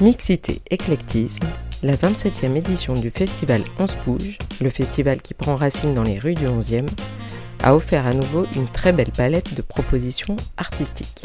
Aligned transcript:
Mixité 0.00 0.60
éclectisme, 0.72 1.46
la 1.84 1.94
27e 1.94 2.56
édition 2.56 2.94
du 2.94 3.12
festival 3.12 3.62
On 3.78 3.86
se 3.86 3.94
bouge, 4.04 4.38
le 4.60 4.68
festival 4.68 5.22
qui 5.22 5.34
prend 5.34 5.54
racine 5.54 5.94
dans 5.94 6.02
les 6.02 6.18
rues 6.18 6.34
du 6.34 6.46
11e, 6.46 6.88
a 7.62 7.76
offert 7.76 8.04
à 8.04 8.12
nouveau 8.12 8.44
une 8.56 8.66
très 8.66 8.92
belle 8.92 9.12
palette 9.12 9.54
de 9.54 9.62
propositions 9.62 10.34
artistiques. 10.56 11.22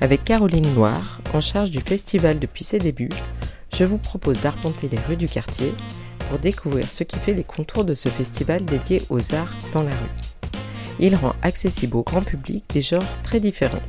Avec 0.00 0.24
Caroline 0.24 0.74
Loire, 0.74 1.20
en 1.34 1.42
charge 1.42 1.70
du 1.70 1.80
festival 1.80 2.38
depuis 2.38 2.64
ses 2.64 2.78
débuts, 2.78 3.10
je 3.76 3.84
vous 3.84 3.98
propose 3.98 4.40
d'arpenter 4.40 4.88
les 4.88 4.98
rues 4.98 5.18
du 5.18 5.28
quartier 5.28 5.74
pour 6.30 6.38
découvrir 6.38 6.86
ce 6.86 7.04
qui 7.04 7.18
fait 7.18 7.34
les 7.34 7.44
contours 7.44 7.84
de 7.84 7.94
ce 7.94 8.08
festival 8.08 8.64
dédié 8.64 9.02
aux 9.10 9.34
arts 9.34 9.54
dans 9.74 9.82
la 9.82 9.90
rue. 9.90 10.62
Il 11.00 11.14
rend 11.16 11.34
accessible 11.42 11.98
au 11.98 12.02
grand 12.02 12.22
public 12.22 12.64
des 12.72 12.82
genres 12.82 13.04
très 13.22 13.40
différents. 13.40 13.82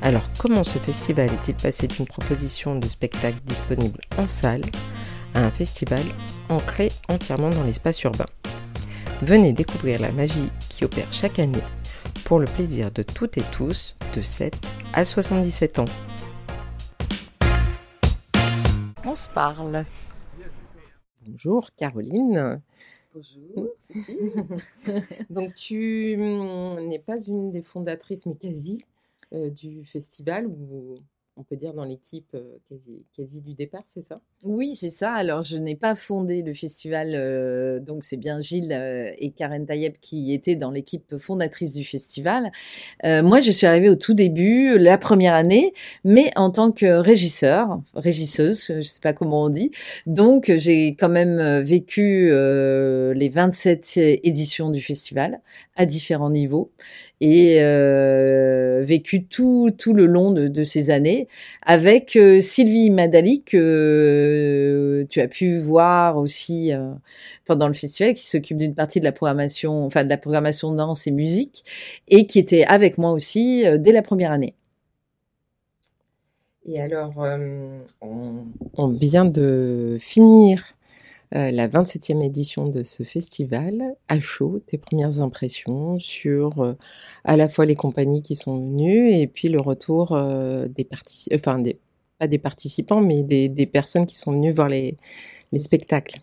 Alors 0.00 0.30
comment 0.38 0.62
ce 0.62 0.78
festival 0.78 1.28
est-il 1.32 1.56
passé 1.56 1.88
d'une 1.88 2.06
proposition 2.06 2.78
de 2.78 2.86
spectacle 2.86 3.40
disponible 3.44 4.00
en 4.16 4.28
salle 4.28 4.62
à 5.34 5.44
un 5.44 5.50
festival 5.50 6.02
ancré 6.48 6.92
entièrement 7.08 7.50
dans 7.50 7.64
l'espace 7.64 8.00
urbain? 8.02 8.26
Venez 9.22 9.52
découvrir 9.52 10.00
la 10.00 10.12
magie 10.12 10.50
qui 10.68 10.84
opère 10.84 11.12
chaque 11.12 11.40
année 11.40 11.64
pour 12.24 12.38
le 12.38 12.46
plaisir 12.46 12.92
de 12.92 13.02
toutes 13.02 13.38
et 13.38 13.44
tous 13.50 13.96
de 14.14 14.22
7 14.22 14.54
à 14.92 15.04
77 15.04 15.80
ans. 15.80 15.84
On 19.04 19.14
se 19.16 19.28
parle. 19.30 19.84
Bonjour 21.26 21.70
Caroline. 21.76 22.62
Bonjour, 23.14 23.68
Donc 25.30 25.54
tu 25.54 26.14
hum, 26.16 26.88
n'es 26.88 27.00
pas 27.00 27.18
une 27.18 27.50
des 27.50 27.62
fondatrices, 27.62 28.26
mais 28.26 28.36
quasi, 28.36 28.84
du 29.32 29.84
festival 29.84 30.46
ou 30.46 30.98
on 31.38 31.44
peut 31.44 31.56
dire 31.56 31.72
dans 31.72 31.84
l'équipe 31.84 32.34
euh, 32.34 32.58
quasi, 32.68 33.06
quasi 33.16 33.40
du 33.40 33.54
départ, 33.54 33.84
c'est 33.86 34.02
ça? 34.02 34.20
Oui, 34.42 34.74
c'est 34.74 34.90
ça. 34.90 35.12
Alors, 35.12 35.44
je 35.44 35.56
n'ai 35.56 35.76
pas 35.76 35.94
fondé 35.94 36.42
le 36.42 36.52
festival, 36.52 37.12
euh, 37.14 37.78
donc 37.78 38.04
c'est 38.04 38.16
bien 38.16 38.40
Gilles 38.40 38.72
euh, 38.72 39.12
et 39.18 39.30
Karen 39.30 39.64
Tayeb 39.64 39.94
qui 40.00 40.34
étaient 40.34 40.56
dans 40.56 40.72
l'équipe 40.72 41.16
fondatrice 41.16 41.72
du 41.72 41.84
festival. 41.84 42.50
Euh, 43.04 43.22
moi, 43.22 43.38
je 43.40 43.52
suis 43.52 43.66
arrivée 43.66 43.88
au 43.88 43.94
tout 43.94 44.14
début, 44.14 44.78
la 44.78 44.98
première 44.98 45.34
année, 45.34 45.72
mais 46.04 46.32
en 46.34 46.50
tant 46.50 46.72
que 46.72 46.86
régisseur, 46.86 47.80
régisseuse, 47.94 48.64
je 48.66 48.72
ne 48.74 48.82
sais 48.82 49.00
pas 49.00 49.12
comment 49.12 49.44
on 49.44 49.48
dit. 49.48 49.70
Donc, 50.06 50.52
j'ai 50.56 50.88
quand 50.96 51.08
même 51.08 51.38
euh, 51.38 51.62
vécu 51.62 52.28
euh, 52.30 53.14
les 53.14 53.28
27 53.28 53.96
éditions 53.96 54.70
du 54.70 54.80
festival 54.80 55.40
à 55.76 55.86
différents 55.86 56.30
niveaux 56.30 56.72
et 57.20 57.56
euh, 57.60 58.80
vécu 58.82 59.24
tout, 59.24 59.70
tout 59.76 59.92
le 59.92 60.06
long 60.06 60.30
de, 60.30 60.48
de 60.48 60.64
ces 60.64 60.90
années 60.90 61.28
avec 61.62 62.16
euh, 62.16 62.40
Sylvie 62.40 62.90
Madali 62.90 63.42
que 63.42 63.56
euh, 65.02 65.06
tu 65.10 65.20
as 65.20 65.28
pu 65.28 65.58
voir 65.58 66.16
aussi 66.16 66.72
euh, 66.72 66.92
pendant 67.44 67.68
le 67.68 67.74
festival 67.74 68.14
qui 68.14 68.26
s'occupe 68.26 68.58
d'une 68.58 68.74
partie 68.74 69.00
de 69.00 69.04
la 69.04 69.12
programmation 69.12 69.84
enfin 69.84 70.04
de 70.04 70.08
la 70.08 70.18
programmation 70.18 70.72
danse 70.72 71.06
et 71.06 71.10
musique 71.10 71.64
et 72.08 72.26
qui 72.26 72.38
était 72.38 72.64
avec 72.64 72.98
moi 72.98 73.12
aussi 73.12 73.66
euh, 73.66 73.78
dès 73.78 73.92
la 73.92 74.02
première 74.02 74.30
année. 74.30 74.54
Et 76.70 76.80
alors, 76.80 77.22
euh, 77.24 77.78
on, 78.02 78.44
on 78.74 78.88
vient 78.88 79.24
de 79.24 79.96
finir 80.00 80.62
euh, 81.34 81.50
la 81.50 81.68
27e 81.68 82.24
édition 82.24 82.66
de 82.66 82.84
ce 82.84 83.02
festival. 83.02 83.94
À 84.08 84.20
chaud, 84.20 84.60
tes 84.66 84.78
premières 84.78 85.20
impressions 85.20 85.98
sur 85.98 86.60
euh, 86.60 86.74
à 87.24 87.36
la 87.36 87.48
fois 87.48 87.66
les 87.66 87.76
compagnies 87.76 88.22
qui 88.22 88.36
sont 88.36 88.58
venues 88.58 89.10
et 89.10 89.26
puis 89.26 89.48
le 89.48 89.60
retour 89.60 90.12
euh, 90.12 90.66
des 90.68 90.84
participants, 90.84 91.36
enfin 91.36 91.58
des, 91.58 91.78
pas 92.18 92.26
des 92.26 92.38
participants, 92.38 93.00
mais 93.00 93.22
des, 93.22 93.48
des 93.48 93.66
personnes 93.66 94.06
qui 94.06 94.16
sont 94.16 94.32
venues 94.32 94.52
voir 94.52 94.68
les, 94.68 94.96
les 95.52 95.58
spectacles. 95.58 96.18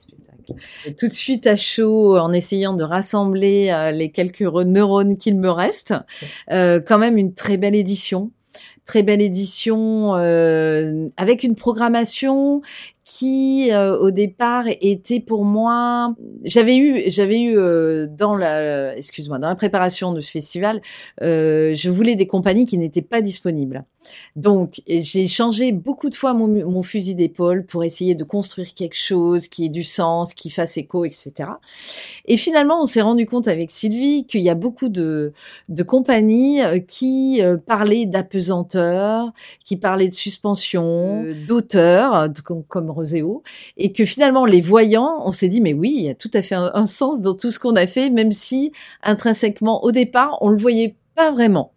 Tout 0.97 1.07
de 1.07 1.13
suite 1.13 1.47
à 1.47 1.55
chaud, 1.55 2.17
en 2.17 2.31
essayant 2.31 2.73
de 2.73 2.83
rassembler 2.83 3.69
euh, 3.71 3.91
les 3.91 4.11
quelques 4.11 4.41
neurones 4.41 5.17
qu'il 5.17 5.39
me 5.39 5.49
reste, 5.49 5.93
euh, 6.51 6.79
quand 6.79 6.99
même 6.99 7.17
une 7.17 7.33
très 7.33 7.57
belle 7.57 7.75
édition. 7.75 8.31
Très 8.85 9.01
belle 9.01 9.21
édition 9.21 10.15
euh, 10.15 11.07
avec 11.17 11.43
une 11.43 11.55
programmation 11.55 12.61
qui 13.05 13.71
euh, 13.71 13.97
au 13.99 14.09
départ 14.09 14.65
était 14.81 15.19
pour 15.19 15.45
moi 15.45 16.15
j'avais 16.43 16.75
eu 16.75 17.03
j'avais 17.11 17.39
eu 17.39 17.55
euh, 17.55 18.07
dans 18.07 18.35
la 18.35 18.97
excuse-moi 18.97 19.37
dans 19.37 19.47
la 19.47 19.55
préparation 19.55 20.11
de 20.11 20.21
ce 20.21 20.31
festival 20.31 20.81
euh, 21.21 21.75
je 21.75 21.91
voulais 21.91 22.15
des 22.15 22.25
compagnies 22.25 22.65
qui 22.65 22.79
n'étaient 22.79 23.03
pas 23.03 23.21
disponibles. 23.21 23.85
Donc 24.35 24.81
j'ai 24.87 25.27
changé 25.27 25.71
beaucoup 25.71 26.09
de 26.09 26.15
fois 26.15 26.33
mon, 26.33 26.47
mon 26.47 26.83
fusil 26.83 27.15
d'épaule 27.15 27.65
pour 27.65 27.83
essayer 27.83 28.15
de 28.15 28.23
construire 28.23 28.73
quelque 28.73 28.97
chose 28.97 29.47
qui 29.47 29.65
ait 29.65 29.69
du 29.69 29.83
sens 29.83 30.33
qui 30.33 30.49
fasse 30.49 30.77
écho 30.77 31.05
etc 31.05 31.49
et 32.25 32.37
finalement 32.37 32.81
on 32.81 32.85
s'est 32.85 33.01
rendu 33.01 33.25
compte 33.25 33.47
avec 33.47 33.71
Sylvie 33.71 34.25
qu'il 34.25 34.41
y 34.41 34.49
a 34.49 34.55
beaucoup 34.55 34.89
de 34.89 35.33
de 35.69 35.83
compagnies 35.83 36.61
euh, 36.63 36.79
qui 36.79 37.41
euh, 37.41 37.57
parlaient 37.57 38.05
d'apesanteur 38.05 39.31
qui 39.63 39.75
parlaient 39.77 40.09
de 40.09 40.13
suspension 40.13 41.23
euh, 41.23 41.33
d'auteur 41.47 42.27
comme 42.67 42.94
Et 43.77 43.91
que 43.91 44.05
finalement, 44.05 44.45
les 44.45 44.61
voyants, 44.61 45.21
on 45.25 45.31
s'est 45.31 45.47
dit, 45.47 45.61
mais 45.61 45.73
oui, 45.73 45.93
il 45.95 46.05
y 46.05 46.09
a 46.09 46.15
tout 46.15 46.31
à 46.33 46.41
fait 46.41 46.55
un, 46.55 46.87
sens 46.87 47.21
dans 47.21 47.33
tout 47.33 47.51
ce 47.51 47.59
qu'on 47.59 47.75
a 47.75 47.87
fait, 47.87 48.09
même 48.09 48.31
si 48.31 48.71
intrinsèquement, 49.03 49.83
au 49.83 49.91
départ, 49.91 50.37
on 50.41 50.49
le 50.49 50.57
voyait 50.57 50.95
pas 51.15 51.31
vraiment. 51.31 51.71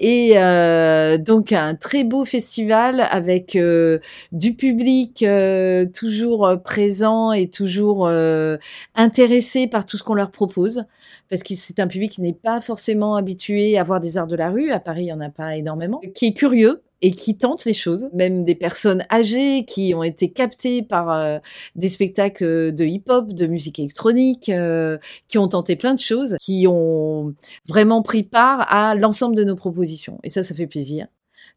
Et 0.00 0.32
euh, 0.36 1.16
donc 1.18 1.52
un 1.52 1.74
très 1.74 2.04
beau 2.04 2.24
festival 2.24 3.06
avec 3.10 3.56
euh, 3.56 4.00
du 4.32 4.54
public 4.54 5.22
euh, 5.22 5.86
toujours 5.86 6.46
euh, 6.46 6.56
présent 6.56 7.32
et 7.32 7.48
toujours 7.48 8.06
euh, 8.06 8.58
intéressé 8.94 9.66
par 9.66 9.86
tout 9.86 9.96
ce 9.96 10.02
qu'on 10.02 10.14
leur 10.14 10.30
propose, 10.30 10.84
parce 11.30 11.42
que 11.42 11.54
c'est 11.54 11.80
un 11.80 11.86
public 11.86 12.12
qui 12.12 12.20
n'est 12.20 12.34
pas 12.34 12.60
forcément 12.60 13.16
habitué 13.16 13.78
à 13.78 13.82
voir 13.82 14.00
des 14.00 14.18
arts 14.18 14.26
de 14.26 14.36
la 14.36 14.50
rue. 14.50 14.70
À 14.70 14.80
Paris, 14.80 15.04
il 15.04 15.08
y 15.08 15.12
en 15.12 15.20
a 15.20 15.30
pas 15.30 15.56
énormément, 15.56 16.00
qui 16.14 16.26
est 16.26 16.34
curieux 16.34 16.82
et 17.02 17.10
qui 17.10 17.36
tente 17.36 17.64
les 17.64 17.74
choses, 17.74 18.08
même 18.12 18.44
des 18.44 18.54
personnes 18.54 19.04
âgées 19.10 19.64
qui 19.66 19.92
ont 19.94 20.02
été 20.02 20.30
captées 20.30 20.82
par 20.82 21.10
euh, 21.10 21.38
des 21.74 21.88
spectacles 21.88 22.74
de 22.74 22.84
hip-hop, 22.84 23.28
de 23.32 23.46
musique 23.46 23.78
électronique, 23.78 24.48
euh, 24.48 24.98
qui 25.28 25.38
ont 25.38 25.48
tenté 25.48 25.76
plein 25.76 25.94
de 25.94 26.00
choses, 26.00 26.36
qui 26.40 26.66
ont 26.68 27.34
vraiment 27.68 28.02
pris 28.02 28.22
part 28.22 28.72
à 28.72 28.94
l'ensemble 28.94 29.36
de 29.36 29.44
nos 29.44 29.56
propositions. 29.56 30.18
Et 30.24 30.30
ça, 30.30 30.42
ça 30.42 30.54
fait 30.54 30.66
plaisir 30.66 31.06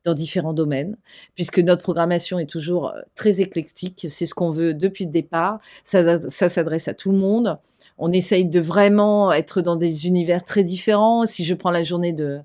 dans 0.05 0.13
différents 0.13 0.53
domaines, 0.53 0.97
puisque 1.35 1.59
notre 1.59 1.83
programmation 1.83 2.39
est 2.39 2.49
toujours 2.49 2.89
euh, 2.89 3.01
très 3.15 3.41
éclectique. 3.41 4.07
C'est 4.09 4.25
ce 4.25 4.33
qu'on 4.33 4.51
veut 4.51 4.73
depuis 4.73 5.05
le 5.05 5.11
départ. 5.11 5.59
Ça, 5.83 6.29
ça 6.29 6.49
s'adresse 6.49 6.87
à 6.87 6.93
tout 6.93 7.11
le 7.11 7.17
monde. 7.17 7.59
On 7.99 8.11
essaye 8.11 8.45
de 8.45 8.59
vraiment 8.59 9.31
être 9.31 9.61
dans 9.61 9.75
des 9.75 10.07
univers 10.07 10.43
très 10.43 10.63
différents. 10.63 11.25
Si 11.25 11.43
je 11.43 11.53
prends 11.53 11.71
la 11.71 11.83
journée 11.83 12.13
de 12.13 12.39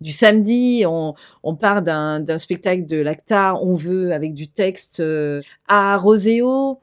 du 0.00 0.12
samedi, 0.12 0.84
on, 0.86 1.14
on 1.42 1.54
part 1.54 1.82
d'un 1.82 2.38
spectacle 2.38 2.86
de 2.86 2.96
l'Acta, 2.96 3.54
on 3.56 3.74
veut 3.74 4.12
avec 4.12 4.32
du 4.32 4.48
texte 4.48 5.00
euh, 5.00 5.42
à 5.68 5.98
Roséo, 5.98 6.78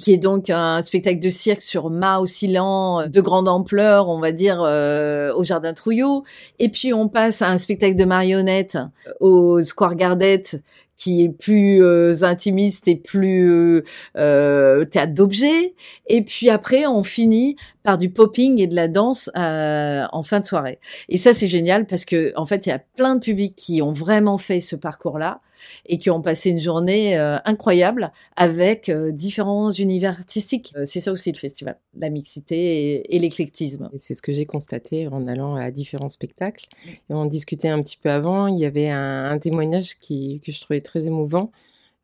qui 0.00 0.12
est 0.12 0.18
donc 0.18 0.50
un 0.50 0.82
spectacle 0.82 1.20
de 1.20 1.30
cirque 1.30 1.62
sur 1.62 1.90
mât 1.90 2.20
oscillant 2.20 3.00
euh, 3.00 3.06
de 3.06 3.20
grande 3.20 3.48
ampleur, 3.48 4.08
on 4.08 4.20
va 4.20 4.32
dire, 4.32 4.62
euh, 4.62 5.32
au 5.34 5.44
Jardin 5.44 5.74
Trouillot. 5.74 6.24
Et 6.58 6.68
puis 6.68 6.92
on 6.92 7.08
passe 7.08 7.42
à 7.42 7.48
un 7.48 7.58
spectacle 7.58 7.96
de 7.96 8.04
marionnettes 8.04 8.78
au 9.20 9.62
Square 9.62 9.94
Gardette, 9.94 10.62
qui 10.96 11.22
est 11.22 11.28
plus 11.28 11.82
euh, 11.84 12.22
intimiste 12.22 12.88
et 12.88 12.96
plus 12.96 13.50
euh, 13.50 13.84
euh, 14.16 14.84
théâtre 14.84 15.14
d'objets. 15.14 15.74
Et 16.06 16.22
puis 16.22 16.50
après, 16.50 16.86
on 16.86 17.02
finit 17.02 17.56
par 17.82 17.98
du 17.98 18.10
popping 18.10 18.60
et 18.60 18.66
de 18.66 18.74
la 18.74 18.88
danse 18.88 19.30
euh, 19.36 20.04
en 20.12 20.22
fin 20.22 20.40
de 20.40 20.46
soirée. 20.46 20.78
Et 21.08 21.18
ça, 21.18 21.34
c'est 21.34 21.48
génial 21.48 21.86
parce 21.86 22.04
que 22.04 22.32
en 22.36 22.46
fait, 22.46 22.66
il 22.66 22.70
y 22.70 22.72
a 22.72 22.78
plein 22.78 23.16
de 23.16 23.20
publics 23.20 23.54
qui 23.56 23.82
ont 23.82 23.92
vraiment 23.92 24.38
fait 24.38 24.60
ce 24.60 24.76
parcours-là 24.76 25.40
et 25.86 25.98
qui 25.98 26.10
ont 26.10 26.22
passé 26.22 26.50
une 26.50 26.60
journée 26.60 27.18
euh, 27.18 27.38
incroyable 27.44 28.12
avec 28.36 28.88
euh, 28.88 29.12
différents 29.12 29.70
univers 29.70 30.18
artistiques. 30.18 30.72
Euh, 30.76 30.84
c'est 30.84 31.00
ça 31.00 31.12
aussi 31.12 31.32
le 31.32 31.38
festival, 31.38 31.78
la 31.98 32.10
mixité 32.10 32.56
et, 32.56 33.16
et 33.16 33.18
l'éclectisme. 33.18 33.90
C'est 33.96 34.14
ce 34.14 34.22
que 34.22 34.32
j'ai 34.32 34.46
constaté 34.46 35.08
en 35.08 35.26
allant 35.26 35.54
à 35.56 35.70
différents 35.70 36.08
spectacles. 36.08 36.66
Et 36.86 37.14
on 37.14 37.26
discutait 37.26 37.68
un 37.68 37.82
petit 37.82 37.96
peu 37.96 38.10
avant, 38.10 38.46
il 38.46 38.58
y 38.58 38.64
avait 38.64 38.88
un, 38.88 39.30
un 39.30 39.38
témoignage 39.38 39.98
qui, 39.98 40.40
que 40.44 40.52
je 40.52 40.60
trouvais 40.60 40.80
très 40.80 41.06
émouvant 41.06 41.50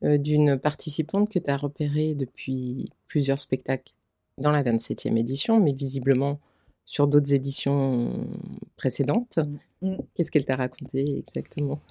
euh, 0.05 0.19
d'une 0.19 0.59
participante 0.59 1.31
que 1.31 1.39
tu 1.39 1.49
as 1.49 1.57
repérée 1.57 2.15
depuis 2.15 2.91
plusieurs 3.07 3.39
spectacles 3.39 3.93
dans 4.39 4.51
la 4.51 4.65
27e 4.65 5.17
édition, 5.17 5.61
mais 5.61 5.73
visiblement 5.73 6.41
sur 6.87 7.07
d'autres 7.07 7.33
éditions 7.33 8.27
précédentes. 8.77 9.39
Mm. 9.83 9.97
Qu'est-ce 10.15 10.31
qu'elle 10.31 10.45
t'a 10.45 10.55
raconté 10.55 11.25
exactement? 11.27 11.81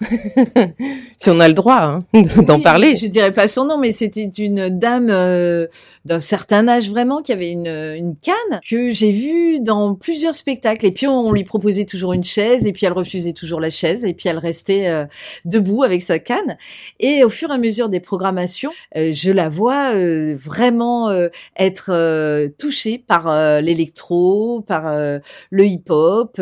Si 1.18 1.30
on 1.30 1.38
a 1.38 1.46
le 1.46 1.54
droit 1.54 1.80
hein, 1.82 2.00
d'en 2.46 2.60
parler. 2.60 2.96
Je 2.96 3.06
dirais 3.06 3.32
pas 3.32 3.46
son 3.46 3.64
nom, 3.64 3.78
mais 3.78 3.92
c'était 3.92 4.24
une 4.24 4.70
dame 4.70 5.08
euh, 5.08 5.68
d'un 6.04 6.18
certain 6.18 6.66
âge 6.66 6.90
vraiment 6.90 7.22
qui 7.22 7.32
avait 7.32 7.50
une, 7.50 7.68
une 7.68 8.16
canne 8.16 8.60
que 8.68 8.90
j'ai 8.90 9.12
vue 9.12 9.60
dans 9.60 9.94
plusieurs 9.94 10.34
spectacles. 10.34 10.84
Et 10.86 10.90
puis 10.90 11.06
on 11.06 11.30
lui 11.30 11.44
proposait 11.44 11.84
toujours 11.84 12.12
une 12.12 12.24
chaise, 12.24 12.66
et 12.66 12.72
puis 12.72 12.86
elle 12.86 12.92
refusait 12.92 13.34
toujours 13.34 13.60
la 13.60 13.70
chaise, 13.70 14.04
et 14.04 14.14
puis 14.14 14.28
elle 14.28 14.38
restait 14.38 14.88
euh, 14.88 15.04
debout 15.44 15.84
avec 15.84 16.02
sa 16.02 16.18
canne. 16.18 16.56
Et 16.98 17.22
au 17.22 17.28
fur 17.28 17.50
et 17.50 17.54
à 17.54 17.58
mesure 17.58 17.88
des 17.88 18.00
programmations, 18.00 18.72
euh, 18.96 19.12
je 19.12 19.30
la 19.30 19.48
vois 19.48 19.92
vraiment 20.34 21.10
être 21.56 22.48
touchée 22.58 22.98
par 22.98 23.60
l'électro, 23.60 24.62
par 24.66 24.92
le 25.50 25.66
hip-hop, 25.66 26.40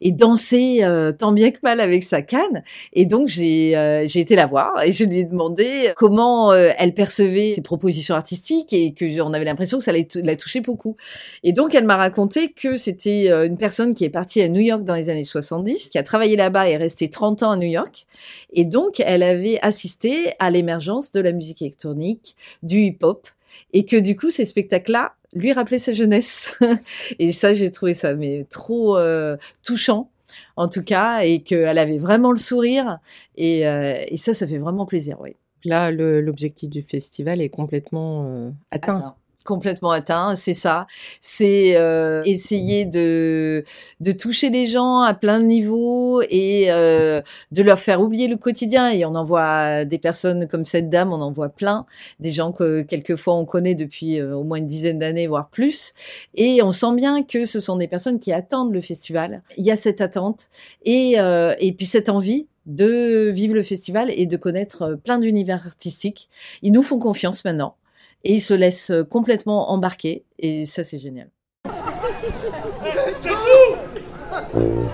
et 0.00 0.12
danser 0.12 0.69
euh, 0.82 1.12
tant 1.12 1.32
bien 1.32 1.50
que 1.50 1.58
mal 1.62 1.80
avec 1.80 2.02
sa 2.04 2.22
canne. 2.22 2.62
Et 2.92 3.06
donc 3.06 3.28
j'ai 3.28 3.76
euh, 3.76 4.06
j'ai 4.06 4.20
été 4.20 4.36
la 4.36 4.46
voir 4.46 4.82
et 4.82 4.92
je 4.92 5.04
lui 5.04 5.20
ai 5.20 5.24
demandé 5.24 5.92
comment 5.96 6.52
euh, 6.52 6.70
elle 6.78 6.94
percevait 6.94 7.52
ses 7.54 7.60
propositions 7.60 8.14
artistiques 8.14 8.72
et 8.72 8.92
que 8.92 9.20
on 9.20 9.32
avait 9.32 9.44
l'impression 9.44 9.78
que 9.78 9.84
ça 9.84 9.92
la 9.92 10.36
touchait 10.36 10.60
beaucoup. 10.60 10.96
Et 11.42 11.52
donc 11.52 11.74
elle 11.74 11.84
m'a 11.84 11.96
raconté 11.96 12.52
que 12.52 12.76
c'était 12.76 13.30
une 13.30 13.58
personne 13.58 13.94
qui 13.94 14.04
est 14.04 14.10
partie 14.10 14.40
à 14.42 14.48
New 14.48 14.60
York 14.60 14.84
dans 14.84 14.94
les 14.94 15.10
années 15.10 15.24
70, 15.24 15.90
qui 15.90 15.98
a 15.98 16.02
travaillé 16.02 16.36
là-bas 16.36 16.68
et 16.68 16.72
est 16.72 16.76
restée 16.76 17.10
30 17.10 17.42
ans 17.42 17.50
à 17.52 17.56
New 17.56 17.68
York. 17.68 18.06
Et 18.52 18.64
donc 18.64 19.00
elle 19.00 19.22
avait 19.22 19.58
assisté 19.62 20.32
à 20.38 20.50
l'émergence 20.50 21.12
de 21.12 21.20
la 21.20 21.32
musique 21.32 21.62
électronique, 21.62 22.36
du 22.62 22.80
hip-hop 22.80 23.28
et 23.72 23.84
que 23.84 23.96
du 23.96 24.16
coup 24.16 24.30
ces 24.30 24.44
spectacles-là 24.44 25.14
lui 25.32 25.52
rappelaient 25.52 25.78
sa 25.78 25.92
jeunesse. 25.92 26.54
et 27.18 27.32
ça, 27.32 27.54
j'ai 27.54 27.70
trouvé 27.70 27.94
ça 27.94 28.14
mais 28.14 28.46
trop 28.48 28.98
touchant 29.62 30.10
en 30.56 30.68
tout 30.68 30.82
cas, 30.82 31.20
et 31.20 31.42
qu'elle 31.42 31.78
avait 31.78 31.98
vraiment 31.98 32.32
le 32.32 32.38
sourire. 32.38 32.98
Et, 33.36 33.66
euh, 33.66 34.04
ça, 34.16 34.34
ça 34.34 34.46
fait 34.46 34.58
vraiment 34.58 34.86
plaisir, 34.86 35.18
oui. 35.20 35.36
Là, 35.64 35.90
l'objectif 35.90 36.70
du 36.70 36.82
festival 36.82 37.40
est 37.42 37.50
complètement 37.50 38.24
euh, 38.26 38.50
atteint 38.70 39.14
complètement 39.44 39.90
atteint, 39.90 40.36
c'est 40.36 40.54
ça. 40.54 40.86
C'est 41.20 41.76
euh, 41.76 42.22
essayer 42.24 42.84
de 42.84 43.64
de 44.00 44.12
toucher 44.12 44.50
les 44.50 44.66
gens 44.66 45.00
à 45.00 45.14
plein 45.14 45.40
de 45.40 45.46
niveaux 45.46 46.22
et 46.22 46.70
euh, 46.70 47.20
de 47.50 47.62
leur 47.62 47.78
faire 47.78 48.00
oublier 48.00 48.28
le 48.28 48.36
quotidien. 48.36 48.90
Et 48.90 49.04
on 49.04 49.14
en 49.14 49.24
voit 49.24 49.84
des 49.84 49.98
personnes 49.98 50.46
comme 50.48 50.66
cette 50.66 50.90
dame, 50.90 51.12
on 51.12 51.20
en 51.20 51.32
voit 51.32 51.48
plein, 51.48 51.86
des 52.20 52.30
gens 52.30 52.52
que 52.52 52.82
quelquefois 52.82 53.34
on 53.34 53.44
connaît 53.44 53.74
depuis 53.74 54.20
euh, 54.20 54.36
au 54.36 54.44
moins 54.44 54.58
une 54.58 54.66
dizaine 54.66 54.98
d'années, 54.98 55.26
voire 55.26 55.48
plus. 55.48 55.94
Et 56.34 56.62
on 56.62 56.72
sent 56.72 56.94
bien 56.94 57.22
que 57.22 57.44
ce 57.44 57.60
sont 57.60 57.76
des 57.76 57.88
personnes 57.88 58.20
qui 58.20 58.32
attendent 58.32 58.72
le 58.72 58.80
festival. 58.80 59.42
Il 59.56 59.64
y 59.64 59.70
a 59.70 59.76
cette 59.76 60.00
attente 60.00 60.48
et 60.84 61.16
et 61.60 61.72
puis 61.72 61.86
cette 61.86 62.08
envie 62.08 62.46
de 62.66 63.30
vivre 63.30 63.54
le 63.54 63.62
festival 63.62 64.10
et 64.10 64.26
de 64.26 64.36
connaître 64.36 64.98
plein 65.02 65.18
d'univers 65.18 65.66
artistiques. 65.66 66.28
Ils 66.62 66.72
nous 66.72 66.82
font 66.82 66.98
confiance 66.98 67.44
maintenant 67.44 67.74
et 68.24 68.34
ils 68.34 68.40
se 68.40 68.54
laissent 68.54 68.90
euh, 68.90 69.04
complètement 69.04 69.70
embarquer 69.70 70.24
et 70.38 70.64
ça 70.66 70.84
c'est 70.84 70.98
génial. 70.98 71.30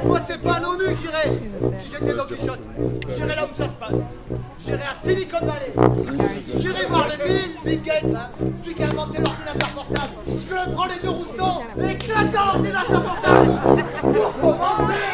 Moi 0.05 0.20
c'est 0.26 0.40
pas 0.40 0.55
à 0.55 0.61
l'ONU 0.61 0.84
que 0.84 0.96
j'irais 0.96 1.31
si 1.76 1.88
j'étais 1.88 2.14
Don 2.14 2.25
Quichotte. 2.25 2.61
J'irais 3.14 3.37
là 3.37 3.44
où 3.46 3.56
ça 3.56 3.67
se 3.67 3.73
passe. 3.73 4.02
J'irais 4.64 4.82
à 4.82 4.94
Silicon 5.02 5.38
Valley. 5.40 5.73
J'irais 6.56 6.84
voir 6.87 7.08
les 7.08 7.25
villes, 7.25 7.50
Bill 7.64 7.82
Gates, 7.82 8.14
hein, 8.14 8.31
celui 8.62 8.75
qui 8.75 8.82
a 8.82 8.87
inventé 8.87 9.19
l'ordinateur 9.19 9.69
portable. 9.70 10.12
Je 10.26 10.73
prends 10.73 10.87
les 10.87 11.00
deux 11.02 11.11
roustons 11.11 11.62
éclate 11.90 12.32
dans 12.32 12.44
l'ordinateur 12.46 13.02
portable. 13.02 13.52
Pour 14.00 14.40
commencer, 14.40 15.05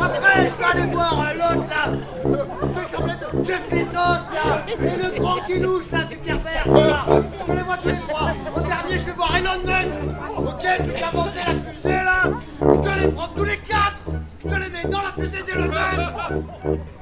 après 0.00 0.42
je 0.42 0.58
vais 0.58 0.82
aller 0.82 0.92
voir 0.92 1.34
l'autre 1.34 1.68
là. 1.70 2.57
Jeff 3.44 3.68
Bezos 3.70 3.94
là. 3.94 4.64
Et 4.68 4.76
le 4.76 5.20
grand 5.20 5.36
qui 5.46 5.58
louche 5.58 5.90
là, 5.92 5.98
là. 5.98 6.06
Je 7.46 7.52
les 7.52 7.62
vois 7.62 7.76
de 7.76 7.82
chez 7.82 7.96
moi. 8.08 8.32
Au 8.56 8.60
dernier 8.60 8.98
je 8.98 9.04
vais 9.04 9.12
voir 9.12 9.36
Elon 9.36 9.60
Musk. 9.64 9.94
Ok, 10.38 10.60
tu 10.60 11.02
a 11.02 11.08
inventé 11.08 11.38
la 11.46 11.72
fusée 11.72 11.88
là. 11.90 12.30
Je 12.60 12.64
te 12.64 13.00
les 13.00 13.08
prends 13.12 13.28
tous 13.36 13.44
les 13.44 13.56
quatre. 13.58 14.02
Je 14.42 14.48
te 14.48 14.54
les 14.54 14.68
mets 14.70 14.84
dans 14.88 15.02
la 15.02 15.12
fusée 15.12 15.42
d'Elon 15.42 15.68
Musk. 15.68 16.10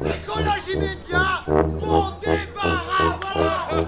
Décollage 0.00 0.68
immédiat. 0.74 1.44
Bon 1.46 2.04
débarras, 2.20 3.18
voilà. 3.34 3.86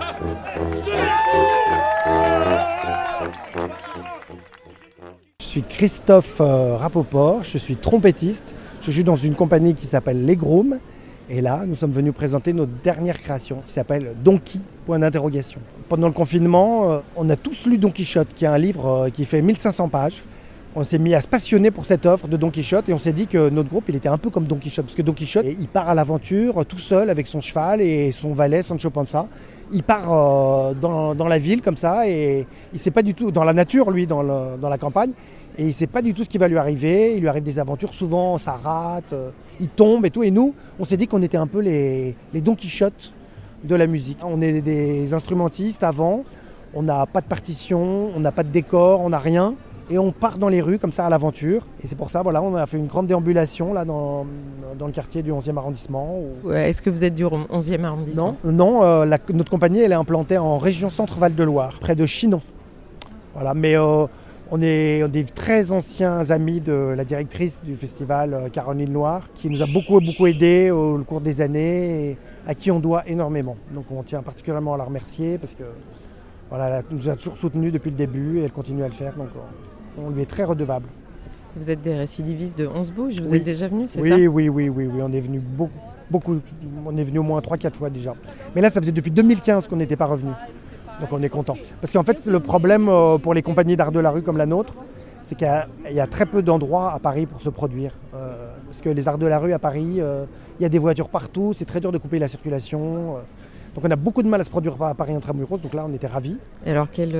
Je 5.40 5.46
suis 5.46 5.62
Christophe 5.62 6.40
euh, 6.40 6.76
Rapoport, 6.76 7.42
je 7.42 7.58
suis 7.58 7.76
trompettiste. 7.76 8.54
Je 8.82 8.90
joue 8.90 9.02
dans 9.02 9.16
une 9.16 9.34
compagnie 9.34 9.74
qui 9.74 9.86
s'appelle 9.86 10.24
Les 10.24 10.36
Grooms. 10.36 10.78
Et 11.30 11.42
là, 11.42 11.64
nous 11.66 11.74
sommes 11.74 11.92
venus 11.92 12.14
présenter 12.14 12.54
notre 12.54 12.72
dernière 12.82 13.20
création 13.20 13.62
qui 13.66 13.72
s'appelle 13.72 14.14
Donkey, 14.24 14.60
point 14.86 14.98
d'interrogation. 14.98 15.60
Pendant 15.90 16.06
le 16.06 16.14
confinement, 16.14 16.90
euh, 16.90 16.98
on 17.16 17.28
a 17.28 17.36
tous 17.36 17.66
lu 17.66 17.76
Don 17.76 17.90
Quichotte, 17.90 18.28
qui 18.34 18.46
est 18.46 18.48
un 18.48 18.56
livre 18.56 18.86
euh, 18.86 19.10
qui 19.10 19.26
fait 19.26 19.42
1500 19.42 19.90
pages. 19.90 20.24
On 20.74 20.84
s'est 20.84 20.98
mis 20.98 21.14
à 21.14 21.20
se 21.20 21.28
passionner 21.28 21.70
pour 21.70 21.84
cette 21.84 22.06
offre 22.06 22.28
de 22.28 22.38
Don 22.38 22.50
Quichotte 22.50 22.88
et 22.88 22.94
on 22.94 22.98
s'est 22.98 23.12
dit 23.12 23.26
que 23.26 23.50
notre 23.50 23.68
groupe, 23.68 23.84
il 23.88 23.96
était 23.96 24.08
un 24.08 24.16
peu 24.16 24.30
comme 24.30 24.44
Don 24.44 24.56
Quichotte. 24.56 24.86
Parce 24.86 24.96
que 24.96 25.02
Don 25.02 25.12
Quichotte, 25.12 25.44
il 25.46 25.68
part 25.68 25.90
à 25.90 25.94
l'aventure 25.94 26.64
tout 26.64 26.78
seul 26.78 27.10
avec 27.10 27.26
son 27.26 27.42
cheval 27.42 27.82
et 27.82 28.10
son 28.12 28.32
valet, 28.32 28.62
Sancho 28.62 28.88
Panza. 28.88 29.26
Il 29.70 29.82
part 29.82 30.10
euh, 30.10 30.72
dans, 30.72 31.28
la 31.28 31.38
ville 31.38 31.60
comme 31.60 31.76
ça 31.76 32.08
et 32.08 32.46
il 32.72 32.78
sait 32.78 32.90
pas 32.90 33.02
du 33.02 33.12
tout, 33.12 33.32
dans 33.32 33.44
la 33.44 33.52
nature 33.52 33.90
lui, 33.90 34.06
dans 34.06 34.22
la 34.22 34.78
campagne, 34.78 35.10
et 35.58 35.62
il 35.62 35.68
ne 35.68 35.72
sait 35.72 35.88
pas 35.88 36.02
du 36.02 36.14
tout 36.14 36.22
ce 36.22 36.28
qui 36.28 36.38
va 36.38 36.46
lui 36.46 36.56
arriver. 36.56 37.14
Il 37.16 37.20
lui 37.20 37.28
arrive 37.28 37.42
des 37.42 37.58
aventures, 37.58 37.92
souvent 37.92 38.38
ça 38.38 38.52
rate, 38.52 39.12
euh, 39.12 39.30
il 39.58 39.68
tombe 39.68 40.06
et 40.06 40.10
tout. 40.10 40.22
Et 40.22 40.30
nous, 40.30 40.54
on 40.78 40.84
s'est 40.84 40.96
dit 40.96 41.08
qu'on 41.08 41.20
était 41.20 41.36
un 41.36 41.48
peu 41.48 41.58
les, 41.58 42.14
les 42.32 42.40
Don 42.40 42.54
Quichotte 42.54 43.12
de 43.64 43.74
la 43.74 43.88
musique. 43.88 44.18
On 44.24 44.40
est 44.40 44.60
des 44.60 45.12
instrumentistes 45.14 45.82
avant, 45.82 46.22
on 46.74 46.82
n'a 46.84 47.06
pas 47.06 47.20
de 47.20 47.26
partition, 47.26 48.10
on 48.14 48.20
n'a 48.20 48.30
pas 48.30 48.44
de 48.44 48.50
décor, 48.50 49.00
on 49.00 49.10
n'a 49.10 49.18
rien. 49.18 49.54
Et 49.90 49.98
on 49.98 50.12
part 50.12 50.38
dans 50.38 50.48
les 50.48 50.60
rues 50.60 50.78
comme 50.78 50.92
ça 50.92 51.06
à 51.06 51.10
l'aventure. 51.10 51.66
Et 51.82 51.88
c'est 51.88 51.96
pour 51.96 52.10
ça, 52.10 52.22
voilà, 52.22 52.40
on 52.42 52.54
a 52.54 52.66
fait 52.66 52.76
une 52.76 52.86
grande 52.86 53.06
déambulation 53.06 53.72
là 53.72 53.84
dans, 53.84 54.26
dans 54.78 54.86
le 54.86 54.92
quartier 54.92 55.22
du 55.22 55.32
11e 55.32 55.56
arrondissement. 55.56 56.20
Est-ce 56.52 56.82
que 56.82 56.90
vous 56.90 57.02
êtes 57.02 57.14
du 57.14 57.24
11e 57.24 57.82
arrondissement? 57.82 58.36
Non, 58.44 58.52
non 58.52 58.82
euh, 58.84 59.06
notre 59.32 59.50
compagnie 59.50 59.80
elle 59.80 59.92
est 59.92 59.96
implantée 59.96 60.38
en 60.38 60.58
région 60.58 60.90
Centre-Val 60.90 61.34
de 61.34 61.42
Loire, 61.42 61.78
près 61.80 61.96
de 61.96 62.04
Chinon. 62.04 62.42
Voilà, 63.34 63.54
mais 63.54 63.76
euh, 63.76 64.06
on 64.50 64.62
est, 64.62 65.06
des 65.08 65.24
très 65.24 65.72
anciens 65.72 66.30
amis 66.30 66.60
de 66.60 66.94
la 66.96 67.04
directrice 67.04 67.62
du 67.62 67.74
festival, 67.74 68.34
euh, 68.34 68.48
Caroline 68.48 68.92
Loire, 68.92 69.28
qui 69.34 69.50
nous 69.50 69.62
a 69.62 69.66
beaucoup, 69.66 70.00
beaucoup 70.00 70.26
aidé 70.26 70.70
au, 70.70 70.98
cours 71.04 71.20
des 71.20 71.40
années 71.40 72.10
et 72.10 72.18
à 72.46 72.54
qui 72.54 72.70
on 72.70 72.80
doit 72.80 73.06
énormément. 73.06 73.56
Donc 73.74 73.86
on 73.90 74.02
tient 74.02 74.22
particulièrement 74.22 74.74
à 74.74 74.78
la 74.78 74.84
remercier 74.84 75.38
parce 75.38 75.54
que 75.54 75.64
voilà, 76.48 76.78
elle 76.78 76.96
nous 76.96 77.08
a 77.08 77.16
toujours 77.16 77.36
soutenus 77.36 77.72
depuis 77.72 77.90
le 77.90 77.96
début 77.96 78.38
et 78.38 78.44
elle 78.44 78.52
continue 78.52 78.82
à 78.82 78.88
le 78.88 78.94
faire. 78.94 79.14
Donc 79.16 79.28
on 79.98 80.10
lui 80.10 80.22
est 80.22 80.30
très 80.30 80.44
redevable. 80.44 80.86
Vous 81.56 81.70
êtes 81.70 81.82
des 81.82 81.94
récidivistes 81.94 82.56
de 82.56 82.66
11 82.66 82.92
bouges, 82.92 83.20
vous 83.20 83.34
êtes 83.34 83.42
déjà 83.42 83.68
venu, 83.68 83.84
c'est 83.86 84.00
oui, 84.00 84.08
ça? 84.10 84.14
oui, 84.16 84.28
oui, 84.28 84.48
oui, 84.48 84.68
oui, 84.68 85.00
on 85.02 85.12
est 85.12 85.20
venu 85.20 85.40
beaucoup, 85.40 85.72
beaucoup, 86.10 86.38
on 86.86 86.96
est 86.96 87.04
venu 87.04 87.18
au 87.18 87.22
moins 87.22 87.40
3-4 87.40 87.72
fois 87.72 87.90
déjà. 87.90 88.14
Mais 88.54 88.60
là, 88.60 88.70
ça 88.70 88.80
faisait 88.80 88.92
depuis 88.92 89.10
2015 89.10 89.66
qu'on 89.66 89.76
n'était 89.76 89.96
pas 89.96 90.06
revenu. 90.06 90.30
Donc 91.00 91.12
on 91.12 91.22
est 91.22 91.28
content. 91.28 91.56
Parce 91.80 91.92
qu'en 91.92 92.02
fait, 92.02 92.26
le 92.26 92.40
problème 92.40 92.88
euh, 92.88 93.18
pour 93.18 93.34
les 93.34 93.42
compagnies 93.42 93.76
d'art 93.76 93.92
de 93.92 94.00
la 94.00 94.10
rue 94.10 94.22
comme 94.22 94.36
la 94.36 94.46
nôtre, 94.46 94.74
c'est 95.22 95.36
qu'il 95.36 95.48
y, 95.90 96.00
a 96.00 96.06
très 96.06 96.26
peu 96.26 96.42
d'endroits 96.42 96.92
à 96.92 96.98
Paris 96.98 97.26
pour 97.26 97.40
se 97.40 97.50
produire. 97.50 97.92
Euh, 98.14 98.54
parce 98.66 98.80
que 98.80 98.88
les 98.88 99.08
arts 99.08 99.18
de 99.18 99.26
la 99.26 99.38
rue 99.38 99.52
à 99.52 99.58
Paris, 99.58 99.96
euh, 99.98 100.24
il 100.58 100.62
y 100.62 100.66
a 100.66 100.68
des 100.68 100.78
voitures 100.78 101.08
partout, 101.08 101.52
c'est 101.54 101.66
très 101.66 101.80
dur 101.80 101.92
de 101.92 101.98
couper 101.98 102.18
la 102.18 102.28
circulation. 102.28 103.16
donc 103.74 103.84
on 103.84 103.90
a 103.90 103.96
beaucoup 103.96 104.22
de 104.22 104.28
mal 104.28 104.40
à 104.40 104.44
se 104.44 104.50
produire 104.50 104.82
à 104.82 104.94
Paris 104.94 105.14
intramuros, 105.14 105.60
donc 105.60 105.74
là 105.74 105.86
on 105.88 105.92
était 105.92 106.06
ravis. 106.06 106.38
Et 106.64 106.70
alors 106.70 106.88
quelles 106.88 107.16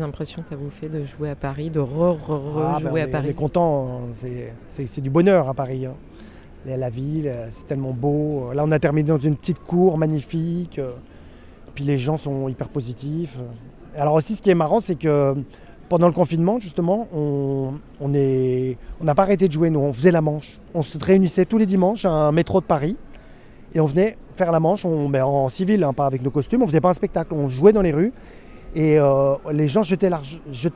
impressions 0.00 0.42
ça 0.42 0.56
vous 0.56 0.68
fait 0.68 0.88
de 0.88 1.04
jouer 1.04 1.30
à 1.30 1.36
Paris, 1.36 1.70
de 1.70 1.80
re-re-re 1.80 2.76
ah, 2.76 2.78
ben, 2.82 2.96
à 2.96 3.06
Paris 3.08 3.26
On 3.28 3.30
est 3.30 3.34
content, 3.34 4.00
hein. 4.02 4.28
c'est 4.68 5.00
du 5.00 5.10
bonheur 5.10 5.48
à 5.48 5.54
Paris. 5.54 5.86
Hein. 5.86 5.94
La 6.66 6.90
ville, 6.90 7.32
c'est 7.50 7.66
tellement 7.66 7.92
beau. 7.92 8.52
Là 8.52 8.62
on 8.66 8.72
a 8.72 8.78
terminé 8.78 9.08
dans 9.08 9.18
une 9.18 9.36
petite 9.36 9.60
cour 9.60 9.96
magnifique 9.96 10.80
puis 11.78 11.84
les 11.84 11.96
gens 11.96 12.16
sont 12.16 12.48
hyper 12.48 12.68
positifs. 12.70 13.36
Alors 13.96 14.14
aussi, 14.14 14.34
ce 14.34 14.42
qui 14.42 14.50
est 14.50 14.56
marrant, 14.56 14.80
c'est 14.80 14.96
que 14.96 15.36
pendant 15.88 16.08
le 16.08 16.12
confinement, 16.12 16.58
justement, 16.58 17.06
on 17.12 18.08
n'a 18.08 19.14
pas 19.14 19.22
arrêté 19.22 19.46
de 19.46 19.52
jouer, 19.52 19.70
nous, 19.70 19.78
on 19.78 19.92
faisait 19.92 20.10
la 20.10 20.20
manche. 20.20 20.58
On 20.74 20.82
se 20.82 20.98
réunissait 20.98 21.44
tous 21.44 21.56
les 21.56 21.66
dimanches 21.66 22.04
à 22.04 22.10
un 22.10 22.32
métro 22.32 22.60
de 22.60 22.66
Paris. 22.66 22.96
Et 23.74 23.80
on 23.80 23.84
venait 23.84 24.18
faire 24.34 24.50
la 24.50 24.58
manche. 24.58 24.84
On, 24.84 25.08
ben, 25.08 25.22
en 25.22 25.48
civil, 25.48 25.84
hein, 25.84 25.92
pas 25.92 26.06
avec 26.06 26.20
nos 26.20 26.32
costumes, 26.32 26.62
on 26.62 26.66
faisait 26.66 26.80
pas 26.80 26.90
un 26.90 26.94
spectacle, 26.94 27.32
on 27.32 27.48
jouait 27.48 27.72
dans 27.72 27.82
les 27.82 27.92
rues. 27.92 28.12
Et 28.74 28.98
euh, 28.98 29.36
les 29.52 29.68
gens 29.68 29.84
jetaient 29.84 30.10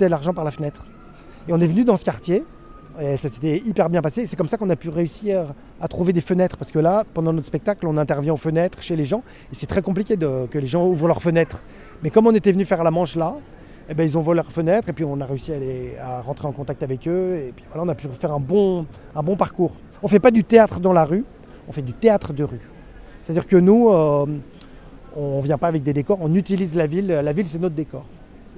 l'argent 0.08 0.32
par 0.32 0.44
la 0.44 0.52
fenêtre. 0.52 0.86
Et 1.48 1.52
on 1.52 1.58
est 1.58 1.66
venu 1.66 1.82
dans 1.82 1.96
ce 1.96 2.04
quartier 2.04 2.44
et 3.00 3.16
ça 3.16 3.28
s'était 3.28 3.58
hyper 3.58 3.88
bien 3.88 4.02
passé. 4.02 4.26
C'est 4.26 4.36
comme 4.36 4.48
ça 4.48 4.56
qu'on 4.56 4.70
a 4.70 4.76
pu 4.76 4.88
réussir 4.88 5.54
à 5.80 5.88
trouver 5.88 6.12
des 6.12 6.20
fenêtres. 6.20 6.56
Parce 6.56 6.70
que 6.70 6.78
là, 6.78 7.04
pendant 7.14 7.32
notre 7.32 7.46
spectacle, 7.46 7.86
on 7.86 7.96
intervient 7.96 8.34
aux 8.34 8.38
fenêtres 8.38 8.82
chez 8.82 8.96
les 8.96 9.04
gens. 9.04 9.22
Et 9.52 9.54
c'est 9.54 9.66
très 9.66 9.82
compliqué 9.82 10.16
que 10.16 10.58
les 10.58 10.66
gens 10.66 10.86
ouvrent 10.86 11.08
leurs 11.08 11.22
fenêtres. 11.22 11.62
Mais 12.02 12.10
comme 12.10 12.26
on 12.26 12.34
était 12.34 12.52
venu 12.52 12.64
faire 12.64 12.82
la 12.82 12.90
manche 12.90 13.16
là, 13.16 13.36
eh 13.88 13.94
ben, 13.94 14.04
ils 14.04 14.16
ont 14.16 14.20
volé 14.20 14.36
leurs 14.36 14.52
fenêtres 14.52 14.88
et 14.88 14.92
puis 14.92 15.04
on 15.04 15.20
a 15.20 15.26
réussi 15.26 15.52
à 16.00 16.20
rentrer 16.20 16.48
en 16.48 16.52
contact 16.52 16.82
avec 16.82 17.06
eux 17.08 17.36
et 17.36 17.52
puis 17.54 17.64
voilà, 17.68 17.84
on 17.84 17.88
a 17.88 17.94
pu 17.94 18.06
faire 18.08 18.32
un 18.32 18.40
bon, 18.40 18.86
un 19.14 19.22
bon 19.22 19.36
parcours. 19.36 19.72
On 20.02 20.06
ne 20.06 20.10
fait 20.10 20.20
pas 20.20 20.30
du 20.30 20.44
théâtre 20.44 20.80
dans 20.80 20.92
la 20.92 21.04
rue, 21.04 21.24
on 21.68 21.72
fait 21.72 21.82
du 21.82 21.92
théâtre 21.92 22.32
de 22.32 22.44
rue. 22.44 22.60
C'est-à-dire 23.20 23.46
que 23.46 23.56
nous, 23.56 23.90
euh, 23.90 24.26
on 25.16 25.38
ne 25.38 25.42
vient 25.42 25.58
pas 25.58 25.68
avec 25.68 25.82
des 25.82 25.92
décors, 25.92 26.18
on 26.20 26.34
utilise 26.34 26.74
la 26.74 26.86
ville, 26.86 27.08
la 27.08 27.32
ville 27.32 27.46
c'est 27.46 27.58
notre 27.58 27.74
décor. 27.74 28.04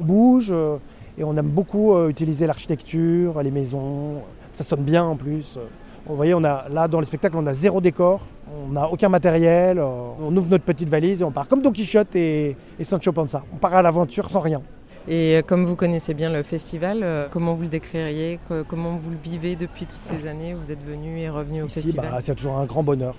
On 0.01 0.05
bouge 0.05 0.49
euh, 0.51 0.77
et 1.19 1.25
on 1.25 1.37
aime 1.37 1.49
beaucoup 1.49 1.95
euh, 1.95 2.09
utiliser 2.09 2.47
l'architecture, 2.47 3.43
les 3.43 3.51
maisons, 3.51 4.23
ça 4.53 4.65
sonne 4.65 4.83
bien 4.83 5.05
en 5.05 5.17
plus. 5.17 5.59
Vous 6.07 6.17
voyez, 6.17 6.35
on 6.35 6.45
a, 6.45 6.67
là 6.69 6.87
dans 6.89 7.01
le 7.01 7.07
spectacle, 7.07 7.37
on 7.39 7.47
a 7.47 7.55
zéro 7.55 7.81
décor, 7.81 8.21
on 8.69 8.73
n'a 8.73 8.89
aucun 8.91 9.09
matériel, 9.09 9.79
euh, 9.79 9.85
on 10.21 10.37
ouvre 10.37 10.49
notre 10.51 10.65
petite 10.65 10.89
valise 10.89 11.23
et 11.23 11.25
on 11.25 11.31
part 11.31 11.49
comme 11.49 11.63
Don 11.63 11.71
Quichotte 11.71 12.15
et, 12.15 12.57
et 12.79 12.85
Sancho 12.85 13.11
Panza. 13.13 13.43
On 13.55 13.57
part 13.57 13.75
à 13.75 13.81
l'aventure 13.83 14.29
sans 14.29 14.41
rien. 14.41 14.61
Et 15.09 15.37
euh, 15.37 15.43
comme 15.43 15.65
vous 15.67 15.77
connaissez 15.77 16.15
bien 16.15 16.31
le 16.31 16.43
festival, 16.43 17.01
euh, 17.03 17.27
comment 17.31 17.55
vous 17.55 17.63
le 17.63 17.69
décririez? 17.69 18.39
Co- 18.49 18.65
Comment 18.67 18.97
vous 18.97 19.11
le 19.11 19.17
vivez 19.23 19.55
depuis 19.57 19.87
toutes 19.87 20.03
ces 20.05 20.27
années? 20.27 20.55
Vous 20.55 20.71
êtes 20.71 20.83
venu 20.85 21.19
et 21.21 21.29
revenu 21.29 21.63
au 21.63 21.67
Ici, 21.67 21.83
festival? 21.83 22.09
bah, 22.11 22.19
c'est 22.21 22.35
toujours 22.35 22.57
un 22.59 22.65
grand 22.65 22.83
bonheur. 22.83 23.15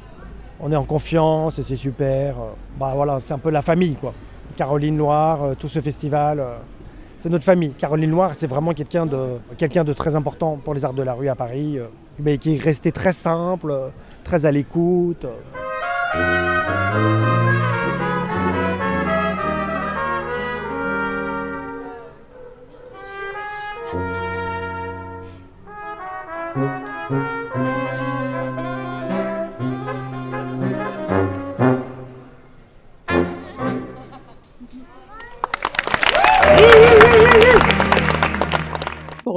On 0.60 0.72
est 0.72 0.76
en 0.76 0.84
confiance 0.86 1.60
et 1.60 1.64
c'est 1.64 1.76
super. 1.76 2.36
Euh, 2.38 2.54
Bah, 2.80 2.94
voilà, 2.96 3.20
c'est 3.22 3.34
un 3.34 3.38
peu 3.40 3.50
la 3.52 3.62
famille. 3.62 3.96
Quoi. 3.96 4.14
Caroline 4.56 4.98
Loire, 4.98 5.44
euh, 5.44 5.54
tout 5.58 5.68
ce 5.68 5.80
festival, 5.80 6.40
euh, 6.40 6.56
c'est 7.18 7.30
notre 7.30 7.44
famille. 7.44 7.72
Caroline 7.72 8.12
Loire, 8.12 8.32
c'est 8.36 8.48
vraiment 8.48 8.74
quelqu'un 8.74 9.06
de, 9.06 9.38
quelqu'un 9.58 9.84
de 9.84 9.94
très 9.94 10.16
important 10.16 10.60
pour 10.64 10.74
les 10.74 10.86
arts 10.86 10.94
de 10.94 11.04
la 11.04 11.14
rue 11.14 11.30
à 11.30 11.36
Paris, 11.36 11.78
euh, 11.78 11.86
mais 12.20 12.38
qui 12.38 12.56
est 12.56 12.62
resté 12.62 12.92
très 12.92 13.14
simple, 13.14 13.72
euh, 13.72 13.90
très 14.24 14.46
à 14.46 14.52
l'écoute. 14.52 15.26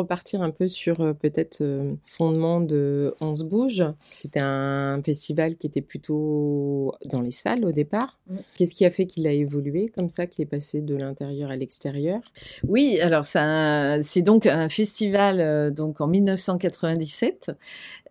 Repartir 0.09 0.43
un 0.43 0.51
peu 0.51 0.69
sur 0.69 1.01
euh, 1.01 1.13
peut-être 1.13 1.61
euh, 1.61 1.95
fondement 2.07 2.61
de 2.61 3.15
On 3.21 3.35
se 3.35 3.45
bouge, 3.45 3.85
c'était 4.15 4.41
un 4.41 5.03
festival 5.05 5.57
qui 5.57 5.67
était 5.67 5.83
plutôt 5.83 6.95
dans 7.05 7.21
les 7.21 7.33
salles 7.33 7.65
au 7.65 7.73
départ. 7.73 8.19
Mm. 8.29 8.37
Qu'est-ce 8.57 8.75
qui 8.75 8.85
a 8.85 8.91
fait 8.91 9.07
qu'il 9.07 9.27
a 9.27 9.33
évolué 9.33 9.89
comme 9.89 10.11
ça, 10.11 10.27
qu'il 10.27 10.43
est 10.43 10.47
passé 10.47 10.81
de 10.81 10.97
l'intérieur 10.97 11.51
à 11.51 11.57
l'extérieur? 11.57 12.21
Oui, 12.67 12.99
alors 13.01 13.27
ça, 13.27 14.03
c'est 14.03 14.23
donc 14.23 14.47
un 14.47 14.69
festival 14.69 15.41
euh, 15.41 15.71
donc 15.71 16.01
en 16.01 16.07
1997 16.07 17.51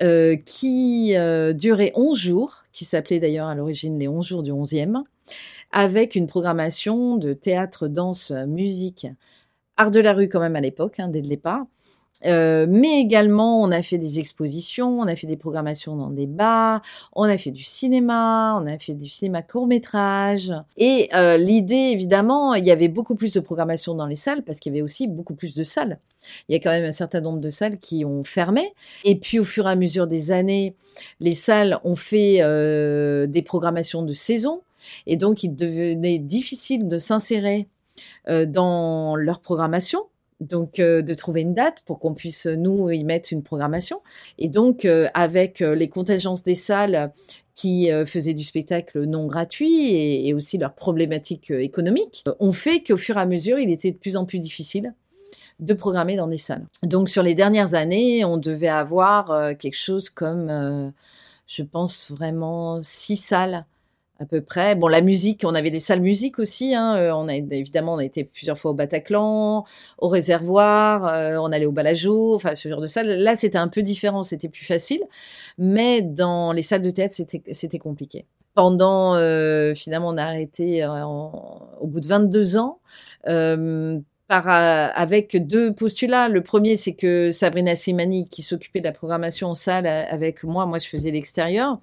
euh, 0.02 0.36
qui 0.36 1.16
euh, 1.16 1.54
durait 1.54 1.92
11 1.96 2.18
jours, 2.18 2.64
qui 2.74 2.86
s'appelait 2.86 3.20
d'ailleurs 3.20 3.48
à 3.48 3.56
l'origine 3.56 3.98
les 3.98 4.08
11 4.08 4.26
jours 4.26 4.44
du 4.44 4.52
11e, 4.52 5.04
avec 5.72 6.16
une 6.16 6.28
programmation 6.28 7.18
de 7.18 7.34
théâtre, 7.34 7.88
danse, 7.88 8.32
musique, 8.32 9.08
art 9.76 9.92
de 9.92 10.00
la 10.00 10.14
rue 10.14 10.30
quand 10.30 10.40
même 10.40 10.56
à 10.56 10.62
l'époque, 10.62 11.00
hein, 11.00 11.10
dès 11.10 11.22
le 11.22 11.28
départ. 11.28 11.66
Euh, 12.26 12.66
mais 12.68 13.00
également, 13.00 13.62
on 13.62 13.72
a 13.72 13.82
fait 13.82 13.98
des 13.98 14.20
expositions, 14.20 15.00
on 15.00 15.08
a 15.08 15.16
fait 15.16 15.28
des 15.28 15.38
programmations 15.38 15.96
dans 15.96 16.10
des 16.10 16.26
bars, 16.26 16.82
on 17.14 17.24
a 17.24 17.38
fait 17.38 17.52
du 17.52 17.64
cinéma, 17.64 18.60
on 18.60 18.66
a 18.66 18.80
fait 18.80 18.94
du 18.94 19.08
cinéma 19.08 19.42
court 19.44 19.68
métrage. 19.68 20.52
Et 20.78 21.10
euh, 21.14 21.38
l'idée, 21.38 21.92
évidemment, 21.94 22.56
il 22.56 22.66
y 22.66 22.72
avait 22.72 22.88
beaucoup 22.88 23.16
plus 23.16 23.34
de 23.34 23.40
programmation 23.40 23.94
dans 23.94 24.08
les 24.08 24.16
salles 24.16 24.44
parce 24.44 24.60
qu'il 24.60 24.74
y 24.74 24.76
avait 24.76 24.84
aussi 24.84 25.08
beaucoup 25.08 25.36
plus 25.36 25.54
de 25.54 25.64
salles. 25.64 26.00
Il 26.50 26.54
y 26.54 26.56
a 26.56 26.60
quand 26.60 26.72
même 26.72 26.86
un 26.86 26.92
certain 26.92 27.22
nombre 27.22 27.40
de 27.40 27.52
salles 27.52 27.78
qui 27.78 28.04
ont 28.04 28.24
fermé. 28.24 28.74
Et 29.04 29.16
puis, 29.16 29.40
au 29.40 29.46
fur 29.46 29.68
et 29.68 29.72
à 29.72 29.76
mesure 29.76 30.08
des 30.08 30.32
années, 30.32 30.76
les 31.20 31.36
salles 31.36 31.80
ont 31.84 31.96
fait 31.96 32.38
euh, 32.42 33.28
des 33.28 33.42
programmations 33.42 34.04
de 34.04 34.14
saison. 34.14 34.62
Et 35.06 35.18
donc, 35.18 35.44
il 35.44 35.56
devenait 35.56 36.20
difficile 36.20 36.88
de 36.88 36.98
s'insérer 36.98 37.68
euh, 38.28 38.46
dans 38.46 39.16
leur 39.16 39.40
programmation 39.40 40.02
donc 40.40 40.80
euh, 40.80 41.02
de 41.02 41.14
trouver 41.14 41.42
une 41.42 41.54
date 41.54 41.82
pour 41.86 42.00
qu'on 42.00 42.14
puisse 42.14 42.46
nous 42.46 42.90
y 42.92 43.04
mettre 43.04 43.34
une 43.34 43.44
programmation 43.44 44.02
et 44.38 44.50
donc 44.50 44.86
euh, 44.86 45.08
avec 45.14 45.62
euh, 45.62 45.74
les 45.76 45.90
contingences 45.90 46.44
des 46.44 46.56
salles 46.56 47.12
qui 47.56 47.92
euh, 47.92 48.06
faisaient 48.06 48.36
du 48.36 48.44
spectacle 48.44 49.04
non 49.06 49.26
gratuit 49.26 49.90
et, 49.90 50.28
et 50.28 50.34
aussi 50.34 50.58
leurs 50.58 50.76
problématiques 50.76 51.50
euh, 51.52 51.60
économiques 51.60 52.24
euh, 52.28 52.34
ont 52.40 52.54
fait 52.54 52.84
qu'au 52.84 52.98
fur 52.98 53.18
et 53.18 53.22
à 53.22 53.26
mesure 53.26 53.58
il 53.58 53.72
était 53.72 53.92
de 53.92 53.98
plus 53.98 54.16
en 54.16 54.26
plus 54.26 54.40
difficile 54.40 54.94
de 55.60 55.74
programmer 55.74 56.16
dans 56.16 56.28
des 56.28 56.38
salles. 56.38 56.68
Donc 56.84 57.10
sur 57.10 57.24
les 57.24 57.34
dernières 57.34 57.74
années, 57.74 58.24
on 58.24 58.38
devait 58.38 58.68
avoir 58.68 59.32
euh, 59.32 59.54
quelque 59.56 59.78
chose 59.78 60.10
comme, 60.10 60.50
euh, 60.50 60.90
je 61.48 61.64
pense 61.64 62.12
vraiment 62.12 62.80
six 62.84 63.16
salles 63.16 63.66
à 64.20 64.26
peu 64.26 64.42
près. 64.42 64.76
Bon, 64.76 64.88
la 64.88 65.02
musique, 65.02 65.44
on 65.46 65.54
avait 65.56 65.72
des 65.72 65.80
salles 65.80 66.02
musique 66.02 66.40
aussi. 66.40 66.74
Hein. 66.74 66.96
Euh, 66.96 67.12
on 67.14 67.28
a 67.28 67.36
évidemment, 67.36 67.94
on 67.94 67.98
a 67.98 68.06
été 68.06 68.24
plusieurs 68.24 68.58
fois 68.58 68.72
au 68.72 68.74
Bataclan, 68.74 69.66
au 69.98 70.08
Réservoir, 70.08 71.06
euh, 71.06 71.38
on 71.38 71.52
allait 71.52 71.66
au 71.66 71.72
Balajo, 71.72 72.36
enfin 72.36 72.56
ce 72.56 72.70
genre 72.70 72.82
de 72.82 72.88
salle. 72.88 73.08
Là, 73.08 73.36
c'était 73.36 73.58
un 73.58 73.68
peu 73.68 73.82
différent, 73.82 74.24
c'était 74.24 74.50
plus 74.50 74.66
facile, 74.66 75.04
mais 75.58 76.02
dans 76.02 76.52
les 76.52 76.64
salles 76.64 76.82
de 76.82 76.90
théâtre, 76.90 77.14
c'était 77.16 77.42
c'était 77.52 77.80
compliqué. 77.80 78.26
Pendant, 78.54 79.16
euh, 79.16 79.76
finalement, 79.76 80.10
on 80.10 80.18
a 80.18 80.24
arrêté 80.24 80.84
euh, 80.84 81.06
au 81.06 81.86
bout 81.88 82.00
de 82.00 82.08
22 82.08 82.58
ans. 82.58 82.80
Euh, 84.30 84.90
avec 84.94 85.38
deux 85.38 85.72
postulats. 85.74 86.28
Le 86.28 86.44
premier, 86.44 86.76
c'est 86.76 86.94
que 86.94 87.32
Sabrina 87.32 87.78
Simani, 87.78 88.28
qui 88.28 88.42
s'occupait 88.42 88.82
de 88.82 88.86
la 88.86 88.92
programmation 88.92 89.48
en 89.48 89.54
salle 89.54 89.88
euh, 89.88 90.04
avec 90.10 90.44
moi, 90.44 90.66
moi 90.66 90.80
je 90.80 90.88
faisais 90.90 91.12
l'extérieur, 91.12 91.80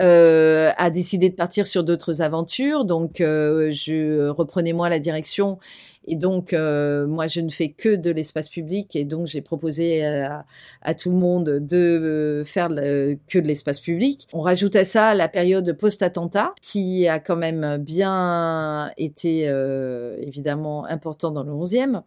euh, 0.00 0.72
a 0.78 0.90
décidé 0.90 1.30
de 1.30 1.36
partir 1.36 1.64
sur 1.64 1.84
d'autres 1.84 2.22
aventures. 2.22 2.86
Donc, 2.86 3.20
euh, 3.20 3.70
je 3.70 4.26
reprenais 4.28 4.72
moi 4.72 4.88
la 4.88 4.98
direction. 4.98 5.60
Et 6.06 6.16
donc, 6.16 6.52
euh, 6.52 7.06
moi, 7.06 7.26
je 7.26 7.40
ne 7.40 7.48
fais 7.50 7.70
que 7.70 7.96
de 7.96 8.10
l'espace 8.10 8.48
public. 8.48 8.94
Et 8.96 9.04
donc, 9.04 9.26
j'ai 9.26 9.40
proposé 9.42 10.04
à, 10.04 10.44
à 10.82 10.94
tout 10.94 11.10
le 11.10 11.16
monde 11.16 11.44
de 11.60 11.76
euh, 11.76 12.44
faire 12.44 12.68
que 12.68 13.38
de 13.38 13.46
l'espace 13.46 13.80
public. 13.80 14.28
On 14.32 14.40
rajoute 14.40 14.76
à 14.76 14.84
ça 14.84 15.14
la 15.14 15.28
période 15.28 15.72
post-attentat, 15.72 16.54
qui 16.62 17.08
a 17.08 17.18
quand 17.18 17.36
même 17.36 17.78
bien 17.78 18.90
été 18.96 19.48
euh, 19.48 20.16
évidemment 20.20 20.84
important 20.86 21.30
dans 21.30 21.42
le 21.42 21.52
11e, 21.52 22.02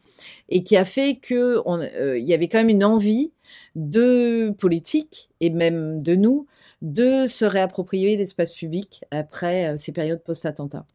et 0.49 0.63
qui 0.63 0.77
a 0.77 0.85
fait 0.85 1.15
que 1.15 1.61
on- 1.65 1.79
euh, 1.79 2.17
y 2.17 2.33
avait 2.33 2.47
quand 2.47 2.59
même 2.59 2.69
une 2.69 2.83
envie 2.83 3.31
de 3.75 4.51
politique 4.59 5.29
et 5.41 5.49
même 5.49 6.01
de 6.03 6.15
nous 6.15 6.45
de 6.81 7.27
se 7.27 7.45
réapproprier 7.45 8.15
l'espace 8.15 8.53
public 8.53 9.03
après 9.11 9.73
euh, 9.73 9.77
ces 9.77 9.91
périodes 9.91 10.23
post-attentat. 10.23 10.85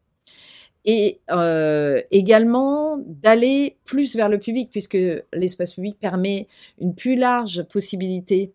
Et 0.84 1.20
euh, 1.30 2.00
également 2.10 2.98
d'aller 2.98 3.76
plus 3.84 4.16
vers 4.16 4.28
le 4.28 4.38
public, 4.38 4.68
puisque 4.70 4.98
l'espace 5.32 5.74
public 5.74 5.98
permet 5.98 6.46
une 6.78 6.94
plus 6.94 7.16
large 7.16 7.62
possibilité 7.64 8.52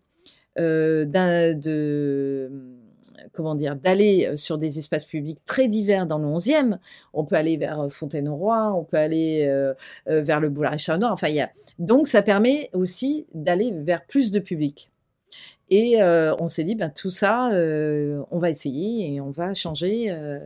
euh, 0.58 1.04
de 1.04 2.50
comment 3.32 3.54
dire 3.54 3.76
d'aller 3.76 4.36
sur 4.36 4.58
des 4.58 4.78
espaces 4.78 5.04
publics 5.04 5.44
très 5.44 5.68
divers 5.68 6.06
dans 6.06 6.18
le 6.18 6.26
11e. 6.26 6.78
On 7.12 7.24
peut 7.24 7.36
aller 7.36 7.56
vers 7.56 7.90
Fontaine-au-Roi, 7.90 8.72
on 8.74 8.84
peut 8.84 8.96
aller 8.96 9.44
euh, 9.46 9.74
euh, 10.08 10.22
vers 10.22 10.40
le 10.40 10.48
boulevard 10.48 10.72
Richard. 10.72 11.00
Enfin, 11.02 11.28
donc 11.78 12.08
ça 12.08 12.22
permet 12.22 12.70
aussi 12.72 13.26
d'aller 13.34 13.72
vers 13.72 14.04
plus 14.04 14.30
de 14.30 14.38
public. 14.38 14.90
Et 15.70 16.02
euh, 16.02 16.34
on 16.40 16.48
s'est 16.48 16.64
dit, 16.64 16.74
ben, 16.74 16.90
tout 16.90 17.10
ça, 17.10 17.48
euh, 17.52 18.22
on 18.32 18.38
va 18.38 18.50
essayer 18.50 19.14
et 19.14 19.20
on 19.20 19.30
va 19.30 19.54
changer 19.54 20.10
euh, 20.10 20.40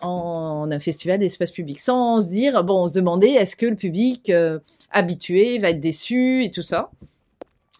en 0.00 0.70
un 0.70 0.80
festival 0.80 1.18
d'espace 1.18 1.50
public. 1.50 1.80
Sans 1.80 2.20
se 2.20 2.28
dire, 2.28 2.64
bon, 2.64 2.84
on 2.84 2.88
se 2.88 2.94
demandait, 2.94 3.32
est-ce 3.32 3.56
que 3.56 3.66
le 3.66 3.76
public 3.76 4.30
euh, 4.30 4.58
habitué 4.90 5.58
va 5.58 5.70
être 5.70 5.80
déçu 5.80 6.44
et 6.44 6.50
tout 6.50 6.62
ça. 6.62 6.90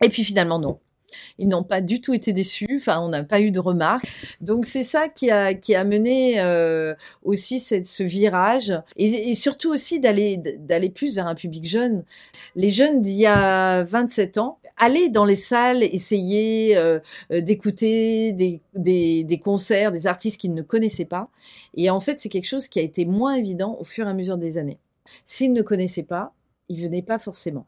Et 0.02 0.08
puis 0.08 0.24
finalement, 0.24 0.58
non. 0.58 0.78
Ils 1.38 1.48
n'ont 1.48 1.62
pas 1.62 1.80
du 1.80 2.00
tout 2.00 2.14
été 2.14 2.32
déçus. 2.32 2.78
Enfin, 2.80 3.00
on 3.00 3.08
n'a 3.08 3.24
pas 3.24 3.40
eu 3.40 3.50
de 3.50 3.60
remarques. 3.60 4.06
Donc 4.40 4.66
c'est 4.66 4.82
ça 4.82 5.08
qui 5.08 5.30
a 5.30 5.54
qui 5.54 5.74
a 5.74 5.84
mené 5.84 6.40
euh, 6.40 6.94
aussi 7.22 7.60
cette, 7.60 7.86
ce 7.86 8.02
virage 8.02 8.72
et, 8.96 9.30
et 9.30 9.34
surtout 9.34 9.72
aussi 9.72 10.00
d'aller 10.00 10.36
d'aller 10.36 10.90
plus 10.90 11.16
vers 11.16 11.26
un 11.26 11.34
public 11.34 11.66
jeune. 11.66 12.04
Les 12.54 12.70
jeunes 12.70 13.02
d'il 13.02 13.16
y 13.16 13.26
a 13.26 13.82
27 13.84 14.38
ans 14.38 14.58
aller 14.76 15.08
dans 15.08 15.24
les 15.24 15.36
salles, 15.36 15.82
essayer 15.82 16.76
euh, 16.76 17.00
euh, 17.32 17.40
d'écouter 17.40 18.32
des, 18.32 18.60
des, 18.74 19.24
des 19.24 19.38
concerts, 19.38 19.92
des 19.92 20.06
artistes 20.06 20.40
qu'ils 20.40 20.54
ne 20.54 20.62
connaissaient 20.62 21.06
pas. 21.06 21.30
Et 21.74 21.90
en 21.90 22.00
fait, 22.00 22.20
c'est 22.20 22.28
quelque 22.28 22.46
chose 22.46 22.68
qui 22.68 22.78
a 22.78 22.82
été 22.82 23.04
moins 23.04 23.34
évident 23.34 23.76
au 23.80 23.84
fur 23.84 24.06
et 24.06 24.10
à 24.10 24.14
mesure 24.14 24.38
des 24.38 24.58
années. 24.58 24.78
S'ils 25.24 25.52
ne 25.52 25.62
connaissaient 25.62 26.02
pas, 26.02 26.34
ils 26.68 26.82
venaient 26.82 27.02
pas 27.02 27.18
forcément. 27.18 27.66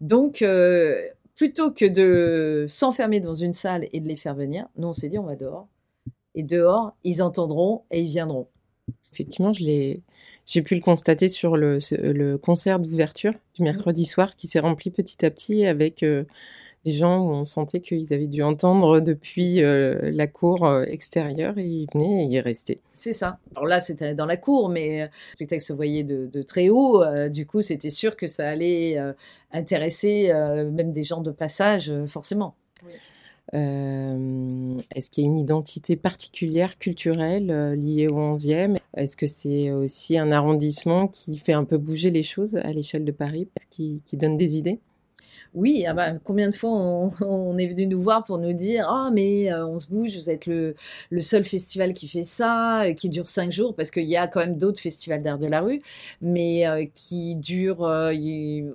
Donc, 0.00 0.42
euh, 0.42 1.00
plutôt 1.38 1.70
que 1.70 1.84
de 1.84 2.66
s'enfermer 2.68 3.20
dans 3.20 3.34
une 3.34 3.52
salle 3.52 3.86
et 3.92 4.00
de 4.00 4.08
les 4.08 4.16
faire 4.16 4.34
venir, 4.34 4.66
nous 4.76 4.88
on 4.88 4.92
s'est 4.92 5.08
dit 5.08 5.18
on 5.18 5.22
va 5.22 5.36
dehors. 5.36 5.68
Et 6.34 6.42
dehors, 6.42 6.94
ils 7.04 7.22
entendront 7.22 7.84
et 7.90 8.02
ils 8.02 8.08
viendront. 8.08 8.48
Effectivement, 9.12 9.52
je 9.52 9.64
l'ai, 9.64 10.02
J'ai 10.46 10.62
pu 10.62 10.74
le 10.74 10.80
constater 10.80 11.28
sur 11.28 11.56
le, 11.56 11.78
le 11.92 12.38
concert 12.38 12.80
d'ouverture 12.80 13.32
du 13.54 13.62
mercredi 13.62 14.04
soir 14.04 14.34
qui 14.34 14.48
s'est 14.48 14.58
rempli 14.58 14.90
petit 14.90 15.24
à 15.24 15.30
petit 15.30 15.64
avec 15.64 16.04
des 16.84 16.92
gens 16.92 17.20
où 17.20 17.30
on 17.30 17.44
sentait 17.44 17.80
qu'ils 17.80 18.12
avaient 18.14 18.26
dû 18.26 18.42
entendre 18.42 19.00
depuis 19.00 19.62
euh, 19.62 20.10
la 20.12 20.26
cour 20.26 20.64
euh, 20.64 20.84
extérieure 20.84 21.58
et 21.58 21.66
ils 21.66 21.86
venaient 21.92 22.24
et 22.24 22.26
ils 22.26 22.40
restaient. 22.40 22.80
C'est 22.94 23.12
ça. 23.12 23.38
Alors 23.54 23.66
là, 23.66 23.80
c'était 23.80 24.14
dans 24.14 24.26
la 24.26 24.36
cour, 24.36 24.68
mais 24.68 25.02
euh, 25.02 25.06
le 25.06 25.34
spectacle 25.34 25.62
se 25.62 25.72
voyait 25.72 26.04
de, 26.04 26.42
très 26.42 26.68
haut. 26.68 27.04
du 27.28 27.46
coup, 27.46 27.62
c'était 27.62 27.90
sûr 27.90 28.16
que 28.16 28.26
ça 28.26 28.48
allait 28.48 28.96
intéresser 29.52 30.32
même 30.32 30.92
des 30.92 31.02
gens 31.02 31.20
de 31.20 31.30
passage, 31.30 31.92
forcément. 32.06 32.54
Est-ce 33.52 35.10
qu'il 35.10 35.24
y 35.24 35.26
a 35.26 35.30
une 35.30 35.38
identité 35.38 35.96
particulière 35.96 36.78
culturelle 36.78 37.74
liée 37.74 38.08
au 38.08 38.36
11e 38.36 38.76
Est-ce 38.96 39.16
que 39.16 39.26
c'est 39.26 39.72
aussi 39.72 40.16
un 40.16 40.30
arrondissement 40.30 41.08
qui 41.08 41.38
fait 41.38 41.52
un 41.52 41.64
peu 41.64 41.76
bouger 41.76 42.10
les 42.10 42.22
choses 42.22 42.56
à 42.56 42.72
l'échelle 42.72 43.04
de 43.04 43.12
Paris, 43.12 43.48
qui 43.70 44.00
donne 44.12 44.36
des 44.36 44.56
idées? 44.56 44.80
Oui, 45.58 45.84
ah 45.88 45.92
bah, 45.92 46.12
combien 46.22 46.48
de 46.50 46.54
fois 46.54 46.70
on, 47.20 47.58
est 47.58 47.66
venu 47.66 47.86
nous 47.86 48.00
voir 48.00 48.22
pour 48.22 48.38
nous 48.38 48.52
dire 48.52 48.86
Ah, 48.88 49.10
mais 49.12 49.52
euh, 49.52 49.66
on 49.66 49.80
se 49.80 49.88
bouge, 49.88 50.16
vous 50.16 50.30
êtes 50.30 50.46
le, 50.46 50.76
seul 51.20 51.42
festival 51.44 51.94
qui 51.94 52.06
fait 52.06 52.22
ça, 52.22 52.84
euh, 52.84 52.94
qui 52.94 53.08
dure 53.08 53.28
cinq 53.28 53.50
jours, 53.50 53.74
parce 53.74 53.90
qu'il 53.90 54.04
y 54.04 54.16
a 54.16 54.28
quand 54.28 54.38
même 54.40 54.56
d'autres 54.56 54.80
festivals 54.80 55.20
d'art 55.20 55.38
de 55.38 55.48
la 55.48 55.60
rue, 55.60 55.82
mais 56.22 56.66
euh, 56.66 56.84
qui 56.94 57.34
durent 57.34 57.88